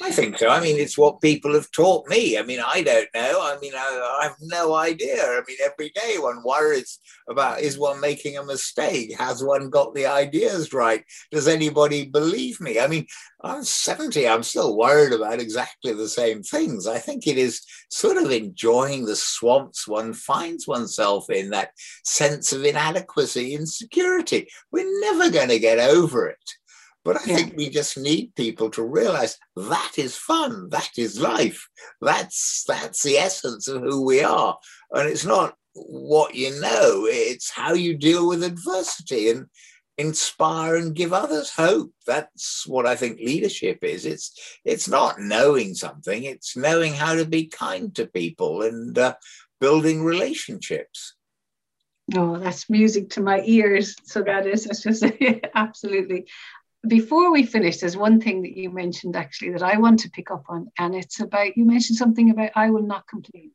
I 0.00 0.10
think 0.10 0.38
so. 0.38 0.48
I 0.48 0.58
mean, 0.60 0.78
it's 0.78 0.96
what 0.96 1.20
people 1.20 1.52
have 1.54 1.70
taught 1.70 2.08
me. 2.08 2.38
I 2.38 2.42
mean, 2.42 2.60
I 2.64 2.82
don't 2.82 3.08
know. 3.14 3.40
I 3.42 3.58
mean, 3.60 3.72
I, 3.76 4.18
I, 4.20 4.24
have 4.24 4.36
no 4.40 4.74
idea. 4.74 5.22
I 5.22 5.42
mean, 5.46 5.58
every 5.64 5.90
day 5.90 6.16
one 6.18 6.42
worries 6.42 6.98
about 7.28 7.60
is 7.60 7.78
one 7.78 8.00
making 8.00 8.38
a 8.38 8.44
mistake? 8.44 9.16
Has 9.18 9.44
one 9.44 9.68
got 9.68 9.94
the 9.94 10.06
ideas 10.06 10.72
right? 10.72 11.04
Does 11.30 11.46
anybody 11.46 12.06
believe 12.06 12.58
me? 12.60 12.80
I 12.80 12.86
mean, 12.86 13.06
I'm 13.42 13.62
70, 13.62 14.26
I'm 14.26 14.42
still 14.42 14.76
worried 14.76 15.12
about 15.12 15.40
exactly 15.40 15.92
the 15.92 16.08
same 16.08 16.42
things. 16.42 16.86
I 16.86 16.98
think 16.98 17.26
it 17.26 17.36
is 17.36 17.60
sort 17.90 18.16
of 18.16 18.30
enjoying 18.30 19.04
the 19.04 19.16
swamps 19.16 19.86
one 19.86 20.14
finds 20.14 20.66
oneself 20.66 21.28
in, 21.28 21.50
that 21.50 21.72
sense 22.02 22.52
of 22.52 22.64
inadequacy, 22.64 23.54
insecurity. 23.54 24.48
We're 24.72 25.00
never 25.00 25.30
going 25.30 25.50
to 25.50 25.58
get 25.58 25.78
over 25.78 26.28
it. 26.28 26.54
But 27.04 27.16
I 27.16 27.24
yeah. 27.26 27.36
think 27.36 27.56
we 27.56 27.68
just 27.68 27.98
need 27.98 28.34
people 28.36 28.70
to 28.70 28.82
realize 28.82 29.36
that 29.56 29.92
is 29.96 30.16
fun, 30.16 30.68
that 30.70 30.90
is 30.96 31.20
life. 31.20 31.68
That's 32.00 32.64
that's 32.66 33.02
the 33.02 33.16
essence 33.16 33.66
of 33.68 33.82
who 33.82 34.04
we 34.04 34.22
are. 34.22 34.56
And 34.92 35.08
it's 35.08 35.24
not 35.24 35.56
what 35.74 36.34
you 36.34 36.60
know, 36.60 37.06
it's 37.06 37.50
how 37.50 37.74
you 37.74 37.96
deal 37.96 38.28
with 38.28 38.44
adversity 38.44 39.30
and 39.30 39.46
inspire 39.98 40.76
and 40.76 40.94
give 40.94 41.12
others 41.12 41.50
hope. 41.50 41.92
That's 42.06 42.66
what 42.66 42.86
I 42.86 42.94
think 42.94 43.18
leadership 43.18 43.78
is. 43.82 44.06
It's 44.06 44.58
it's 44.64 44.88
not 44.88 45.20
knowing 45.20 45.74
something, 45.74 46.22
it's 46.22 46.56
knowing 46.56 46.92
how 46.92 47.14
to 47.14 47.24
be 47.24 47.46
kind 47.46 47.94
to 47.96 48.06
people 48.06 48.62
and 48.62 48.96
uh, 48.96 49.14
building 49.60 50.04
relationships. 50.04 51.14
Oh, 52.14 52.36
that's 52.38 52.68
music 52.68 53.10
to 53.10 53.22
my 53.22 53.42
ears. 53.44 53.94
So 54.04 54.22
that 54.22 54.46
is, 54.46 54.66
it's 54.66 54.82
just 54.82 55.04
absolutely 55.54 56.26
before 56.86 57.32
we 57.32 57.44
finish, 57.44 57.78
there's 57.78 57.96
one 57.96 58.20
thing 58.20 58.42
that 58.42 58.56
you 58.56 58.70
mentioned 58.70 59.16
actually 59.16 59.52
that 59.52 59.62
I 59.62 59.78
want 59.78 60.00
to 60.00 60.10
pick 60.10 60.30
up 60.30 60.44
on, 60.48 60.70
and 60.78 60.94
it's 60.94 61.20
about 61.20 61.56
you 61.56 61.64
mentioned 61.64 61.98
something 61.98 62.30
about 62.30 62.50
I 62.54 62.70
will 62.70 62.82
not 62.82 63.06
complain. 63.06 63.52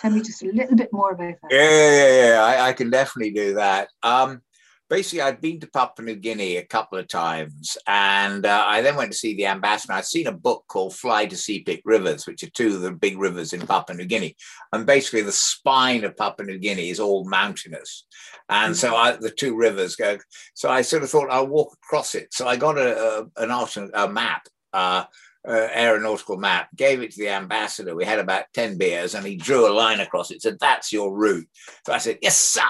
Tell 0.00 0.10
me 0.10 0.20
just 0.20 0.42
a 0.42 0.46
little 0.46 0.76
bit 0.76 0.92
more 0.92 1.12
about 1.12 1.34
that. 1.40 1.50
Yeah, 1.50 1.60
yeah, 1.60 2.28
yeah. 2.28 2.42
I, 2.42 2.68
I 2.68 2.72
can 2.72 2.90
definitely 2.90 3.32
do 3.32 3.54
that. 3.54 3.88
Um, 4.02 4.42
basically, 4.88 5.22
I'd 5.22 5.40
been 5.40 5.60
to 5.60 5.66
Papua 5.66 6.06
New 6.06 6.16
Guinea 6.16 6.56
a 6.56 6.64
couple 6.64 6.98
of 6.98 7.08
times, 7.08 7.76
and 7.86 8.44
uh, 8.44 8.64
I 8.66 8.82
then 8.82 8.96
went 8.96 9.12
to 9.12 9.18
see 9.18 9.34
the 9.34 9.46
ambassador. 9.46 9.94
I'd 9.94 10.04
seen 10.04 10.26
a 10.26 10.32
book 10.32 10.64
called 10.68 10.94
Fly 10.94 11.26
to 11.26 11.36
Sepik 11.36 11.82
Rivers, 11.84 12.26
which 12.26 12.42
are 12.42 12.50
two 12.50 12.74
of 12.74 12.80
the 12.82 12.92
big 12.92 13.18
rivers 13.18 13.52
in 13.52 13.66
Papua 13.66 13.96
New 13.96 14.04
Guinea. 14.04 14.36
And 14.72 14.86
basically, 14.86 15.22
the 15.22 15.32
spine 15.32 16.04
of 16.04 16.16
Papua 16.16 16.46
New 16.46 16.58
Guinea 16.58 16.90
is 16.90 17.00
all 17.00 17.28
mountainous. 17.28 18.06
And 18.48 18.76
so 18.76 18.94
I, 18.94 19.12
the 19.12 19.30
two 19.30 19.56
rivers 19.56 19.96
go. 19.96 20.18
So 20.54 20.70
I 20.70 20.82
sort 20.82 21.02
of 21.02 21.10
thought 21.10 21.30
I'll 21.30 21.46
walk 21.46 21.76
across 21.84 22.14
it. 22.14 22.32
So 22.32 22.46
I 22.46 22.56
got 22.56 22.78
a, 22.78 23.26
a 23.38 23.44
an 23.44 23.90
a 23.94 24.08
map. 24.08 24.46
Uh, 24.72 25.04
uh, 25.46 25.68
aeronautical 25.74 26.38
map, 26.38 26.68
gave 26.74 27.02
it 27.02 27.10
to 27.10 27.18
the 27.18 27.28
ambassador. 27.28 27.94
We 27.94 28.06
had 28.06 28.18
about 28.18 28.46
10 28.54 28.78
beers 28.78 29.14
and 29.14 29.26
he 29.26 29.36
drew 29.36 29.68
a 29.68 29.74
line 29.74 30.00
across 30.00 30.30
it, 30.30 30.40
said, 30.40 30.56
That's 30.58 30.90
your 30.90 31.14
route. 31.14 31.46
So 31.84 31.92
I 31.92 31.98
said, 31.98 32.16
Yes, 32.22 32.38
sir 32.38 32.62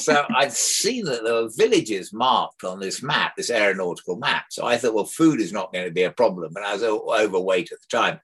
so 0.00 0.24
I'd 0.36 0.52
seen 0.52 1.04
that 1.06 1.24
there 1.24 1.34
were 1.34 1.50
villages 1.56 2.12
marked 2.12 2.64
on 2.64 2.80
this 2.80 3.02
map, 3.02 3.36
this 3.36 3.50
aeronautical 3.50 4.16
map. 4.16 4.46
So 4.50 4.66
I 4.66 4.76
thought, 4.76 4.94
well, 4.94 5.04
food 5.04 5.40
is 5.40 5.52
not 5.52 5.72
going 5.72 5.84
to 5.86 5.92
be 5.92 6.04
a 6.04 6.10
problem. 6.10 6.52
And 6.56 6.64
I 6.64 6.74
was 6.74 6.82
overweight 6.82 7.72
at 7.72 7.78
the 7.80 7.96
time. 7.96 8.20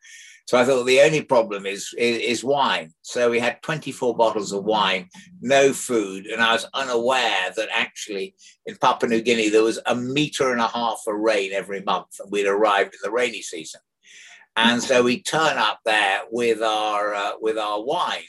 So 0.51 0.59
I 0.59 0.65
thought 0.65 0.83
the 0.83 1.03
only 1.03 1.23
problem 1.23 1.65
is, 1.65 1.95
is, 1.97 2.19
is 2.19 2.45
wine. 2.45 2.93
So 3.03 3.31
we 3.31 3.39
had 3.39 3.63
24 3.63 4.17
bottles 4.17 4.51
of 4.53 4.65
wine, 4.65 5.09
no 5.41 5.73
food, 5.73 6.27
and 6.27 6.43
I 6.43 6.53
was 6.53 6.67
unaware 6.75 7.53
that 7.57 7.69
actually 7.73 8.35
in 8.67 8.75
Papua 8.77 9.09
New 9.09 9.23
Guinea 9.23 9.49
there 9.49 9.63
was 9.63 9.79
a 9.87 9.95
meter 9.95 10.51
and 10.51 10.61
a 10.61 10.67
half 10.67 11.03
of 11.07 11.15
rain 11.15 11.53
every 11.53 11.83
month, 11.83 12.19
and 12.19 12.33
we'd 12.33 12.49
arrived 12.49 12.95
in 12.95 12.99
the 13.05 13.13
rainy 13.13 13.43
season. 13.43 13.81
And 14.57 14.83
so 14.83 15.05
we 15.05 15.23
turn 15.23 15.57
up 15.57 15.79
there 15.85 16.23
with 16.33 16.63
our 16.63 17.15
uh, 17.15 17.33
with 17.41 17.57
our 17.57 17.81
wine, 17.85 18.25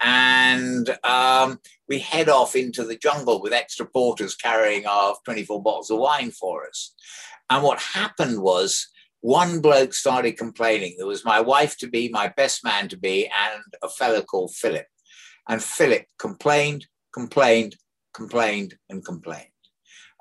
and 0.00 0.96
um, 1.04 1.58
we 1.88 1.98
head 1.98 2.28
off 2.28 2.54
into 2.54 2.84
the 2.84 2.96
jungle 2.96 3.42
with 3.42 3.52
extra 3.52 3.86
porters 3.86 4.34
carrying 4.34 4.86
our 4.86 5.16
24 5.24 5.62
bottles 5.62 5.90
of 5.90 5.98
wine 5.98 6.30
for 6.30 6.66
us. 6.66 6.94
And 7.50 7.62
what 7.62 7.80
happened 7.80 8.40
was 8.40 8.88
one 9.20 9.60
bloke 9.60 9.94
started 9.94 10.36
complaining. 10.36 10.94
There 10.96 11.06
was 11.06 11.24
my 11.24 11.40
wife 11.40 11.76
to 11.78 11.88
be, 11.88 12.08
my 12.08 12.28
best 12.28 12.62
man 12.62 12.88
to 12.88 12.96
be, 12.96 13.26
and 13.26 13.62
a 13.82 13.88
fellow 13.88 14.22
called 14.22 14.54
Philip. 14.54 14.86
And 15.48 15.62
Philip 15.62 16.06
complained, 16.18 16.86
complained, 17.12 17.76
complained, 18.14 18.76
and 18.88 19.04
complained. 19.04 19.46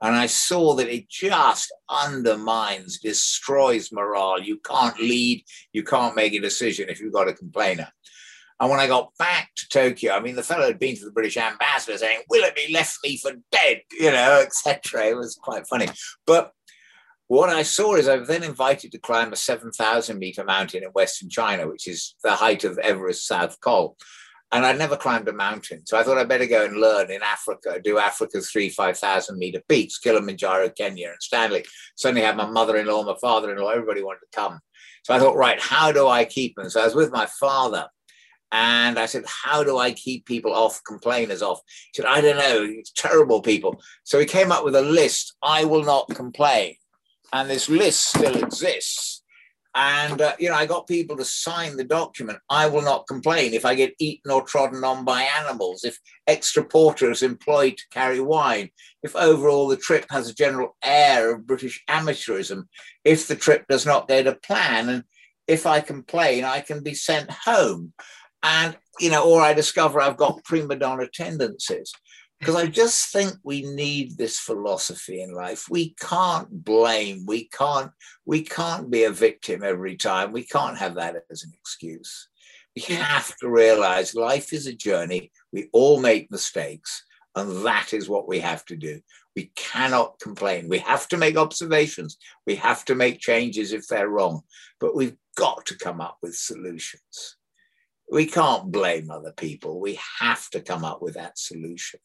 And 0.02 0.16
I 0.16 0.28
saw 0.28 0.76
that 0.76 0.94
it 0.94 1.10
just 1.10 1.74
undermines, 1.90 3.00
destroys 3.00 3.92
morale. 3.92 4.40
You 4.40 4.60
can't 4.60 5.00
lead, 5.00 5.44
you 5.74 5.84
can't 5.84 6.16
make 6.16 6.34
a 6.34 6.40
decision 6.40 6.90
if 6.90 7.00
you've 7.00 7.14
got 7.14 7.28
a 7.28 7.34
complainer. 7.34 7.92
And 8.60 8.70
when 8.72 8.80
I 8.80 8.88
got 8.88 9.12
back 9.20 9.52
to 9.56 9.70
Tokyo, 9.70 10.14
I 10.14 10.20
mean, 10.20 10.36
the 10.36 10.44
fellow 10.44 10.66
had 10.66 10.80
been 10.80 10.96
to 10.96 11.06
the 11.06 11.12
British 11.12 11.38
ambassador 11.38 11.98
saying, 11.98 12.22
Willoughby 12.30 12.74
left 12.74 12.98
me 13.04 13.18
for 13.18 13.34
dead, 13.52 13.82
you 14.00 14.12
know, 14.12 14.42
etc. 14.42 15.08
It 15.08 15.18
was 15.18 15.36
quite 15.36 15.68
funny. 15.68 15.88
But 16.26 16.52
what 17.28 17.50
I 17.50 17.64
saw 17.64 17.96
is 17.96 18.08
I 18.08 18.16
was 18.16 18.28
then 18.28 18.44
invited 18.44 18.92
to 18.94 19.00
climb 19.00 19.34
a 19.34 19.36
7,000 19.36 20.18
meter 20.18 20.44
mountain 20.44 20.84
in 20.84 20.90
Western 20.90 21.30
China, 21.30 21.68
which 21.68 21.88
is 21.88 22.16
the 22.24 22.32
height 22.32 22.64
of 22.64 22.78
Everest 22.80 23.28
South 23.28 23.60
Col. 23.60 23.98
And 24.54 24.66
I'd 24.66 24.78
never 24.80 24.96
climbed 24.96 25.28
a 25.28 25.34
mountain. 25.34 25.86
So 25.86 25.98
I 25.98 26.04
thought 26.04 26.18
I'd 26.18 26.30
better 26.30 26.46
go 26.46 26.64
and 26.64 26.78
learn 26.78 27.12
in 27.12 27.22
Africa, 27.22 27.82
do 27.84 27.98
Africa's 27.98 28.50
three, 28.50 28.70
5,000 28.70 29.38
meter 29.38 29.62
peaks, 29.68 29.98
Kilimanjaro, 29.98 30.70
Kenya, 30.70 31.10
and 31.10 31.22
Stanley. 31.22 31.66
Suddenly 31.98 32.22
had 32.22 32.38
my 32.38 32.50
mother 32.50 32.78
in 32.78 32.88
law, 32.88 33.04
my 33.04 33.18
father 33.20 33.52
in 33.52 33.58
law, 33.62 33.72
everybody 33.72 34.02
wanted 34.02 34.22
to 34.22 34.40
come. 34.40 34.62
So 35.04 35.14
I 35.14 35.20
thought, 35.20 35.36
right, 35.36 35.60
how 35.62 35.92
do 35.92 36.08
I 36.08 36.24
keep 36.24 36.56
them? 36.56 36.70
So 36.70 36.80
I 36.80 36.86
was 36.86 36.96
with 36.96 37.12
my 37.12 37.26
father 37.26 37.90
and 38.52 38.98
I 38.98 39.06
said, 39.06 39.26
How 39.28 39.64
do 39.64 39.78
I 39.78 39.92
keep 39.92 40.26
people 40.26 40.54
off, 40.54 40.82
complainers 40.86 41.42
off? 41.42 41.62
He 41.94 42.02
said, 42.02 42.06
I 42.06 42.22
don't 42.22 42.38
know, 42.38 42.66
it's 42.68 42.92
terrible 42.92 43.42
people. 43.42 43.82
So 44.04 44.20
he 44.20 44.26
came 44.26 44.52
up 44.52 44.64
with 44.64 44.76
a 44.76 44.82
list 44.82 45.36
I 45.42 45.66
will 45.66 45.84
not 45.84 46.08
complain. 46.10 46.76
And 47.34 47.50
this 47.50 47.70
list 47.70 48.08
still 48.08 48.42
exists. 48.42 49.22
And, 49.76 50.22
uh, 50.22 50.34
you 50.40 50.50
know, 50.50 50.56
I 50.56 50.66
got 50.66 50.88
people 50.88 51.16
to 51.18 51.26
sign 51.26 51.78
the 51.78 51.84
document. 51.84 52.40
I 52.50 52.68
will 52.68 52.82
not 52.82 53.06
complain 53.06 53.54
if 53.54 53.64
I 53.64 53.76
get 53.76 53.94
eaten 54.00 54.32
or 54.32 54.42
trodden 54.42 54.84
on 54.84 55.06
by 55.06 55.22
animals, 55.22 55.84
if 55.84 56.00
extra 56.26 56.64
porter 56.64 57.12
is 57.12 57.22
employed 57.22 57.78
to 57.78 57.84
carry 57.92 58.20
wine, 58.20 58.72
if 59.04 59.16
overall 59.16 59.68
the 59.68 59.78
trip 59.78 60.08
has 60.10 60.30
a 60.30 60.34
general 60.34 60.76
air 60.84 61.36
of 61.36 61.46
British 61.46 61.84
amateurism, 61.88 62.64
if 63.04 63.28
the 63.28 63.36
trip 63.36 63.66
does 63.70 63.86
not 63.86 64.08
go 64.08 64.24
to 64.24 64.34
plan. 64.34 64.90
And 64.90 65.04
if 65.48 65.68
I 65.68 65.82
complain, 65.82 66.44
I 66.44 66.62
can 66.62 66.82
be 66.82 66.96
sent 66.96 67.30
home 67.30 67.94
and 68.44 68.78
you 69.00 69.10
know, 69.12 69.30
or 69.30 69.42
I 69.42 69.54
discover 69.54 70.02
I've 70.02 70.18
got 70.18 70.44
prima 70.44 70.76
donna 70.76 71.08
tendencies. 71.14 71.92
Because 72.40 72.56
I 72.56 72.68
just 72.68 73.12
think 73.12 73.34
we 73.44 73.64
need 73.64 74.16
this 74.16 74.40
philosophy 74.40 75.24
in 75.24 75.34
life. 75.34 75.66
We 75.72 75.96
can't 76.00 76.64
blame. 76.64 77.26
We 77.26 77.48
can't. 77.48 77.92
We 78.26 78.44
can't 78.44 78.92
be 78.92 79.06
a 79.06 79.12
victim 79.12 79.64
every 79.64 79.96
time. 79.98 80.32
We 80.32 80.44
can't 80.44 80.78
have 80.78 80.96
that 80.96 81.16
as 81.32 81.44
an 81.44 81.52
excuse. 81.60 82.30
We 82.76 82.84
have 82.94 83.36
to 83.38 83.50
realize 83.50 84.14
life 84.14 84.54
is 84.54 84.68
a 84.68 84.74
journey. 84.74 85.32
We 85.52 85.70
all 85.74 86.00
make 86.00 86.30
mistakes, 86.30 87.04
and 87.36 87.66
that 87.66 87.92
is 87.92 88.08
what 88.08 88.28
we 88.28 88.40
have 88.40 88.64
to 88.66 88.76
do. 88.76 89.02
We 89.36 89.52
cannot 89.56 90.20
complain. 90.20 90.70
We 90.70 90.78
have 90.80 91.08
to 91.08 91.18
make 91.18 91.38
observations. 91.38 92.18
We 92.46 92.56
have 92.58 92.86
to 92.86 92.94
make 92.94 93.20
changes 93.20 93.74
if 93.74 93.88
they're 93.88 94.10
wrong, 94.10 94.42
but 94.80 94.96
we've 94.96 95.18
got 95.36 95.66
to 95.68 95.78
come 95.78 96.02
up 96.02 96.18
with 96.22 96.36
solutions 96.36 97.38
we 98.12 98.26
can't 98.26 98.72
blame 98.72 99.12
other 99.12 99.34
people. 99.34 99.80
We 99.80 100.00
have 100.20 100.50
to 100.52 100.62
come 100.62 100.86
up 100.86 101.02
with 101.02 101.16
that 101.16 101.38
solution. 101.38 102.00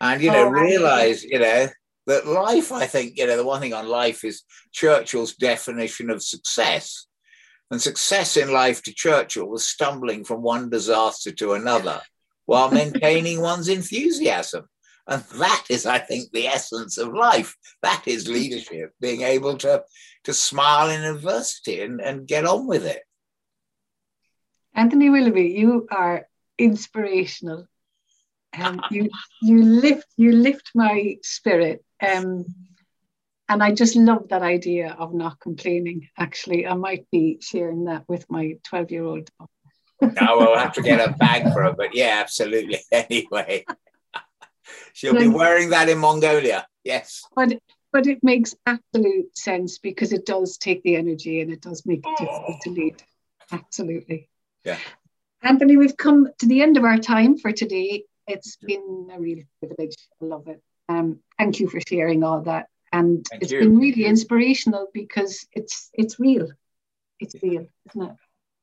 And, 0.00 0.22
you 0.22 0.30
know, 0.30 0.46
oh, 0.46 0.50
realize, 0.50 1.24
you 1.24 1.38
know, 1.38 1.68
that 2.06 2.26
life, 2.26 2.72
I 2.72 2.86
think, 2.86 3.18
you 3.18 3.26
know, 3.26 3.36
the 3.36 3.44
one 3.44 3.60
thing 3.60 3.74
on 3.74 3.88
life 3.88 4.24
is 4.24 4.42
Churchill's 4.72 5.34
definition 5.34 6.10
of 6.10 6.22
success. 6.22 7.06
And 7.70 7.80
success 7.82 8.36
in 8.36 8.52
life 8.52 8.82
to 8.84 8.94
Churchill 8.94 9.46
was 9.46 9.68
stumbling 9.68 10.24
from 10.24 10.42
one 10.42 10.70
disaster 10.70 11.32
to 11.32 11.52
another 11.52 12.00
while 12.46 12.70
maintaining 12.70 13.40
one's 13.40 13.68
enthusiasm. 13.68 14.66
And 15.06 15.22
that 15.36 15.64
is, 15.68 15.84
I 15.84 15.98
think, 15.98 16.30
the 16.32 16.46
essence 16.46 16.96
of 16.98 17.12
life. 17.12 17.56
That 17.82 18.02
is 18.06 18.28
leadership, 18.28 18.92
being 19.00 19.22
able 19.22 19.56
to, 19.58 19.82
to 20.24 20.34
smile 20.34 20.90
in 20.90 21.02
adversity 21.02 21.82
and, 21.82 22.00
and 22.00 22.26
get 22.26 22.46
on 22.46 22.66
with 22.66 22.86
it. 22.86 23.02
Anthony 24.78 25.10
Willoughby, 25.10 25.48
you 25.58 25.88
are 25.90 26.28
inspirational. 26.56 27.66
Um, 28.56 28.80
you 28.92 29.10
you 29.42 29.64
lift 29.64 30.06
you 30.16 30.30
lift 30.30 30.70
my 30.72 31.16
spirit. 31.24 31.84
Um, 32.00 32.44
and 33.48 33.60
I 33.60 33.74
just 33.74 33.96
love 33.96 34.28
that 34.28 34.42
idea 34.42 34.94
of 34.96 35.12
not 35.12 35.40
complaining. 35.40 36.08
Actually, 36.16 36.64
I 36.64 36.74
might 36.74 37.10
be 37.10 37.38
sharing 37.40 37.86
that 37.86 38.04
with 38.08 38.30
my 38.30 38.54
12 38.68 38.92
year 38.92 39.02
old. 39.02 39.28
I 40.00 40.34
will 40.34 40.56
have 40.56 40.74
to 40.74 40.82
get 40.82 41.00
a 41.00 41.12
bag 41.12 41.52
for 41.52 41.64
her, 41.64 41.72
but 41.72 41.96
yeah, 41.96 42.18
absolutely. 42.20 42.78
Anyway, 42.92 43.66
she'll 44.92 45.18
be 45.18 45.26
wearing 45.26 45.70
that 45.70 45.88
in 45.88 45.98
Mongolia. 45.98 46.68
Yes. 46.84 47.24
But 47.34 47.58
but 47.92 48.06
it 48.06 48.22
makes 48.22 48.54
absolute 48.64 49.36
sense 49.36 49.78
because 49.78 50.12
it 50.12 50.24
does 50.24 50.56
take 50.56 50.84
the 50.84 50.94
energy 50.94 51.40
and 51.40 51.50
it 51.50 51.62
does 51.62 51.84
make 51.84 52.06
it 52.06 52.16
difficult 52.16 52.60
to 52.62 52.70
lead. 52.70 53.02
Absolutely. 53.50 54.28
Yeah. 54.68 54.78
Anthony, 55.42 55.78
we've 55.78 55.96
come 55.96 56.28
to 56.40 56.46
the 56.46 56.60
end 56.60 56.76
of 56.76 56.84
our 56.84 56.98
time 56.98 57.38
for 57.38 57.52
today. 57.52 58.04
It's 58.26 58.56
been 58.56 59.08
a 59.10 59.18
real 59.18 59.42
privilege. 59.60 59.96
I 60.20 60.26
love 60.26 60.46
it. 60.46 60.60
Um, 60.90 61.20
thank 61.38 61.58
you 61.58 61.68
for 61.70 61.80
sharing 61.88 62.22
all 62.22 62.42
that. 62.42 62.66
And 62.92 63.26
thank 63.30 63.42
it's 63.42 63.52
you. 63.52 63.60
been 63.60 63.78
really 63.78 64.04
inspirational 64.04 64.88
because 64.92 65.46
it's 65.52 65.88
it's 65.94 66.20
real. 66.20 66.48
It's 67.18 67.34
real, 67.42 67.66
isn't 67.88 68.02
it? 68.10 68.16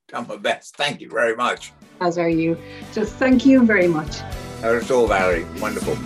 Done 0.09 0.27
my 0.27 0.35
best. 0.37 0.75
Thank 0.75 1.01
you 1.01 1.09
very 1.09 1.35
much. 1.35 1.73
As 2.01 2.19
are 2.19 2.29
you. 2.29 2.55
So 2.91 3.03
thank 3.03 3.43
you 3.45 3.65
very 3.65 3.87
much. 3.87 4.21
At 4.61 4.91
all, 4.91 5.07
Valerie. 5.07 5.45
Wonderful. 5.59 5.97